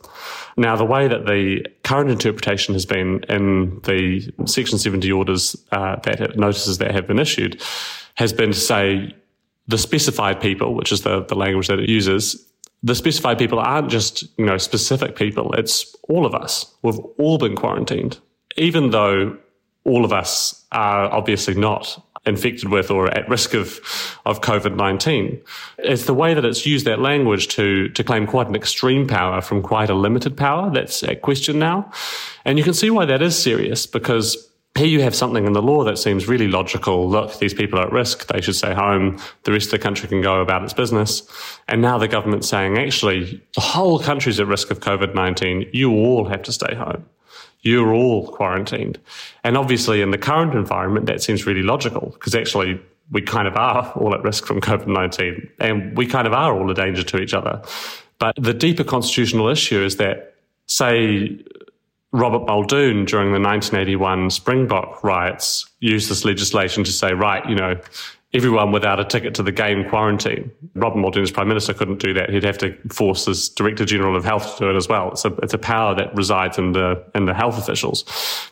Now, 0.57 0.77
the 0.77 0.85
way 0.85 1.09
that 1.09 1.27
the 1.27 1.67
current 1.85 2.11
interpretation 2.11 2.75
has 2.75 2.85
been 2.85 3.25
in 3.29 3.81
the 3.85 4.31
Section 4.45 4.79
70 4.79 5.11
orders 5.13 5.57
uh, 5.73 5.97
that 5.97 6.37
notices 6.37 6.79
that 6.79 6.93
have 6.93 7.07
been 7.07 7.19
issued 7.19 7.63
has 8.15 8.33
been 8.33 8.53
to 8.53 8.59
say 8.59 9.15
the 9.69 9.79
specified 9.79 10.41
people, 10.41 10.75
which 10.75 10.93
is 10.93 11.03
the, 11.03 11.25
the 11.25 11.35
language 11.35 11.69
that 11.69 11.79
it 11.79 11.89
uses, 11.89 12.47
the 12.83 12.95
specified 12.95 13.39
people 13.39 13.59
aren't 13.59 13.91
just, 13.91 14.25
you 14.39 14.45
know, 14.45 14.59
specific 14.59 15.17
people. 15.17 15.53
It's 15.55 15.97
all 16.09 16.27
of 16.27 16.35
us. 16.35 16.73
We've 16.83 16.99
all 17.19 17.39
been 17.39 17.57
quarantined, 17.57 18.19
even 18.57 18.91
though 18.91 19.37
all 19.85 20.05
of 20.05 20.13
us 20.13 20.65
are 20.73 21.13
obviously 21.13 21.55
not 21.55 22.03
infected 22.27 22.71
with 22.71 22.91
or 22.91 23.09
at 23.09 23.29
risk 23.29 23.55
of, 23.55 23.81
of 24.27 24.41
COVID-19. 24.41 25.41
It's 25.79 26.05
the 26.05 26.15
way 26.15 26.35
that 26.35 26.45
it's 26.45 26.67
used 26.67 26.87
that 26.87 27.01
language 27.01 27.49
to, 27.49 27.89
to 27.91 28.05
claim 28.05 28.27
quite 28.27 28.49
an 28.49 28.57
extreme 28.57 29.07
power 29.07 29.41
from 29.41 29.63
quite 29.63 29.91
a 29.91 29.95
limited 29.95 30.37
power 30.37 30.71
that's 30.71 31.03
at 31.03 31.23
question 31.23 31.59
now. 31.59 31.91
And 32.45 32.59
you 32.59 32.65
can 32.65 32.75
see 32.75 32.91
why 32.91 33.05
that 33.07 33.23
is 33.23 33.41
serious 33.41 33.87
because 33.87 34.51
here 34.77 34.87
you 34.87 35.01
have 35.01 35.15
something 35.15 35.47
in 35.47 35.53
the 35.53 35.63
law 35.63 35.85
that 35.85 35.99
seems 35.99 36.29
really 36.29 36.49
logical. 36.49 37.09
Look, 37.09 37.39
these 37.39 37.55
people 37.55 37.79
are 37.79 37.87
at 37.87 37.93
risk. 37.93 38.27
They 38.27 38.41
should 38.41 38.57
stay 38.57 38.75
home. 38.75 39.19
The 39.45 39.53
rest 39.53 39.67
of 39.67 39.71
the 39.73 39.79
country 39.79 40.09
can 40.09 40.21
go 40.21 40.41
about 40.41 40.65
its 40.65 40.75
business. 40.75 41.23
And 41.67 41.81
now 41.81 41.97
the 41.97 42.09
government's 42.09 42.49
saying, 42.49 42.77
actually, 42.77 43.43
the 43.55 43.63
whole 43.63 43.99
country's 43.99 44.39
at 44.39 44.47
risk 44.47 44.71
of 44.71 44.81
COVID-19. 44.81 45.71
You 45.73 45.93
all 45.93 46.27
have 46.27 46.43
to 46.43 46.53
stay 46.53 46.75
home 46.75 47.07
you're 47.67 47.93
all 47.93 48.29
quarantined. 48.29 48.99
And 49.45 49.57
obviously, 49.57 50.01
in 50.01 50.11
the 50.11 50.19
current 50.19 50.55
environment, 50.55 51.07
that 51.07 51.23
seems 51.23 51.47
really 51.47 51.63
logical 51.63 52.11
because 52.15 52.35
actually 52.35 52.81
we 53.11 53.23
kind 53.23 53.47
of 53.47 53.57
are 53.57 53.93
all 53.97 54.15
at 54.15 54.23
risk 54.23 54.47
from 54.47 54.61
COVID 54.61 54.87
19 54.87 55.49
and 55.61 55.97
we 55.97 56.07
kind 56.07 56.27
of 56.27 56.33
are 56.33 56.59
all 56.59 56.71
a 56.71 56.75
danger 56.75 57.03
to 57.03 57.19
each 57.19 57.35
other. 57.35 57.63
But 58.19 58.35
the 58.39 58.55
deeper 58.55 58.85
constitutional 58.85 59.49
issue 59.49 59.83
is 59.83 59.97
that, 59.97 60.35
say, 60.67 61.39
Robert 62.13 62.47
Muldoon 62.47 63.05
during 63.05 63.33
the 63.33 63.41
1981 63.41 64.31
Springbok 64.31 65.05
riots 65.05 65.69
used 65.81 66.11
this 66.11 66.25
legislation 66.25 66.83
to 66.85 66.93
say, 66.93 67.13
right, 67.13 67.47
you 67.47 67.55
know, 67.55 67.79
everyone 68.35 68.73
without 68.73 68.99
a 68.99 69.05
ticket 69.05 69.35
to 69.37 69.43
the 69.43 69.53
game 69.53 69.89
quarantine. 69.89 70.51
Robert 70.75 70.99
Muldoon, 70.99 71.23
as 71.23 71.31
Prime 71.31 71.49
Minister, 71.49 71.73
couldn't 71.73 71.99
do 71.99 72.13
that. 72.15 72.29
He'd 72.29 72.43
have 72.43 72.59
to 72.59 72.77
force 72.91 73.25
his 73.25 73.49
Director 73.49 73.85
General 73.85 74.17
of 74.17 74.25
Health 74.25 74.57
to 74.57 74.65
do 74.65 74.71
it 74.71 74.77
as 74.77 74.89
well. 74.89 75.13
It's 75.13 75.25
a, 75.25 75.33
it's 75.37 75.55
a 75.55 75.59
power 75.59 75.95
that 75.95 76.15
resides 76.15 76.59
in 76.59 76.73
the, 76.73 77.03
in 77.15 77.27
the 77.27 77.35
health 77.35 77.57
officials. 77.57 78.05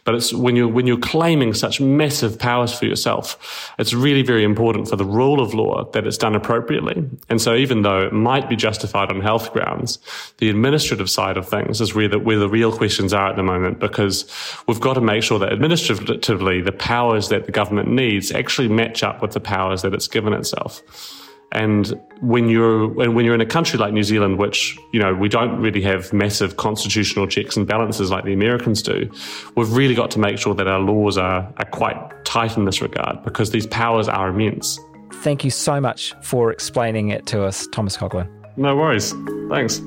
But 0.04 0.14
it's 0.14 0.32
when 0.32 0.54
you're, 0.54 0.68
when 0.68 0.86
you're 0.86 0.96
claiming 0.96 1.54
such 1.54 1.80
massive 1.80 2.38
powers 2.38 2.72
for 2.72 2.86
yourself, 2.86 3.74
it's 3.78 3.92
really 3.92 4.22
very 4.22 4.44
important 4.44 4.88
for 4.88 4.96
the 4.96 5.04
rule 5.04 5.40
of 5.40 5.54
law 5.54 5.90
that 5.90 6.06
it's 6.06 6.18
done 6.18 6.36
appropriately. 6.36 7.04
And 7.28 7.42
so 7.42 7.54
even 7.54 7.82
though 7.82 8.06
it 8.06 8.12
might 8.12 8.48
be 8.48 8.56
justified 8.56 9.10
on 9.10 9.20
health 9.20 9.52
grounds, 9.52 9.98
the 10.38 10.50
administrative 10.50 11.10
side 11.10 11.36
of 11.36 11.48
things 11.48 11.80
is 11.80 11.94
where 11.94 12.08
the, 12.08 12.18
where 12.20 12.38
the 12.38 12.48
real 12.48 12.74
questions 12.74 13.12
are 13.12 13.28
at 13.28 13.36
the 13.36 13.42
moment 13.42 13.80
because 13.80 14.30
we've 14.68 14.80
got 14.80 14.94
to 14.94 15.00
make 15.00 15.24
sure 15.24 15.38
that 15.40 15.52
administratively 15.52 16.60
the 16.60 16.72
powers 16.72 17.28
that 17.28 17.44
the 17.46 17.52
government 17.52 17.88
needs 17.88 18.30
actually 18.30 18.68
match 18.68 19.02
up 19.02 19.20
with 19.20 19.32
the 19.32 19.40
powers 19.40 19.63
powers 19.64 19.82
that 19.82 19.94
it's 19.94 20.08
given 20.08 20.32
itself. 20.32 20.82
And 21.52 22.00
when 22.20 22.48
you're 22.48 22.88
when 22.88 23.24
you're 23.24 23.34
in 23.34 23.40
a 23.40 23.46
country 23.46 23.78
like 23.78 23.92
New 23.92 24.02
Zealand, 24.02 24.38
which 24.38 24.76
you 24.92 24.98
know 24.98 25.14
we 25.14 25.28
don't 25.28 25.60
really 25.60 25.82
have 25.82 26.12
massive 26.12 26.56
constitutional 26.56 27.28
checks 27.28 27.56
and 27.56 27.66
balances 27.66 28.10
like 28.10 28.24
the 28.24 28.32
Americans 28.32 28.82
do, 28.82 29.08
we've 29.56 29.72
really 29.72 29.94
got 29.94 30.10
to 30.12 30.18
make 30.18 30.36
sure 30.38 30.54
that 30.54 30.66
our 30.66 30.80
laws 30.80 31.16
are, 31.16 31.52
are 31.58 31.66
quite 31.66 31.96
tight 32.24 32.56
in 32.56 32.64
this 32.64 32.82
regard 32.82 33.22
because 33.22 33.50
these 33.50 33.68
powers 33.68 34.08
are 34.08 34.30
immense 34.30 34.80
thank 35.24 35.42
you 35.42 35.50
so 35.50 35.80
much 35.80 36.14
for 36.20 36.52
explaining 36.52 37.08
it 37.08 37.26
to 37.26 37.44
us, 37.44 37.66
Thomas 37.72 37.96
Coughlan. 37.96 38.28
No 38.56 38.76
worries. 38.76 39.12
Thanks. 39.48 39.80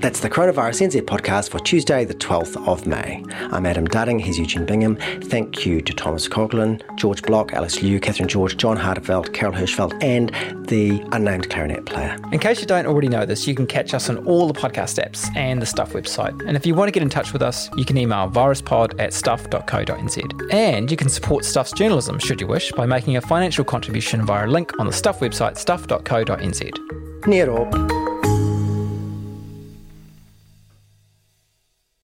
That's 0.00 0.20
the 0.20 0.30
Coronavirus 0.30 0.88
NZ 0.88 1.02
podcast 1.02 1.50
for 1.50 1.58
Tuesday, 1.58 2.06
the 2.06 2.14
12th 2.14 2.66
of 2.66 2.86
May. 2.86 3.22
I'm 3.52 3.66
Adam 3.66 3.86
Dudding, 3.86 4.18
he's 4.18 4.38
Eugene 4.38 4.64
Bingham. 4.64 4.96
Thank 5.24 5.66
you 5.66 5.82
to 5.82 5.92
Thomas 5.92 6.26
Coughlan, 6.26 6.80
George 6.96 7.20
Block, 7.20 7.52
Alice 7.52 7.82
Liu, 7.82 8.00
Catherine 8.00 8.26
George, 8.26 8.56
John 8.56 8.78
Harderveld, 8.78 9.34
Carol 9.34 9.54
Hirschfeld, 9.54 10.02
and 10.02 10.30
the 10.66 11.06
unnamed 11.12 11.50
clarinet 11.50 11.84
player. 11.84 12.16
In 12.32 12.38
case 12.38 12.62
you 12.62 12.66
don't 12.66 12.86
already 12.86 13.08
know 13.08 13.26
this, 13.26 13.46
you 13.46 13.54
can 13.54 13.66
catch 13.66 13.92
us 13.92 14.08
on 14.08 14.26
all 14.26 14.48
the 14.48 14.58
podcast 14.58 15.04
apps 15.04 15.28
and 15.36 15.60
the 15.60 15.66
Stuff 15.66 15.92
website. 15.92 16.40
And 16.48 16.56
if 16.56 16.64
you 16.64 16.74
want 16.74 16.88
to 16.88 16.92
get 16.92 17.02
in 17.02 17.10
touch 17.10 17.34
with 17.34 17.42
us, 17.42 17.68
you 17.76 17.84
can 17.84 17.98
email 17.98 18.30
viruspod 18.30 18.98
at 18.98 19.12
stuff.co.nz. 19.12 20.50
And 20.50 20.90
you 20.90 20.96
can 20.96 21.10
support 21.10 21.44
Stuff's 21.44 21.72
journalism, 21.72 22.18
should 22.18 22.40
you 22.40 22.46
wish, 22.46 22.72
by 22.72 22.86
making 22.86 23.18
a 23.18 23.20
financial 23.20 23.64
contribution 23.66 24.24
via 24.24 24.46
a 24.46 24.48
link 24.48 24.72
on 24.80 24.86
the 24.86 24.94
Stuff 24.94 25.20
website, 25.20 25.58
stuff.co.nz. 25.58 27.26
Near 27.26 27.50
up. 27.50 27.99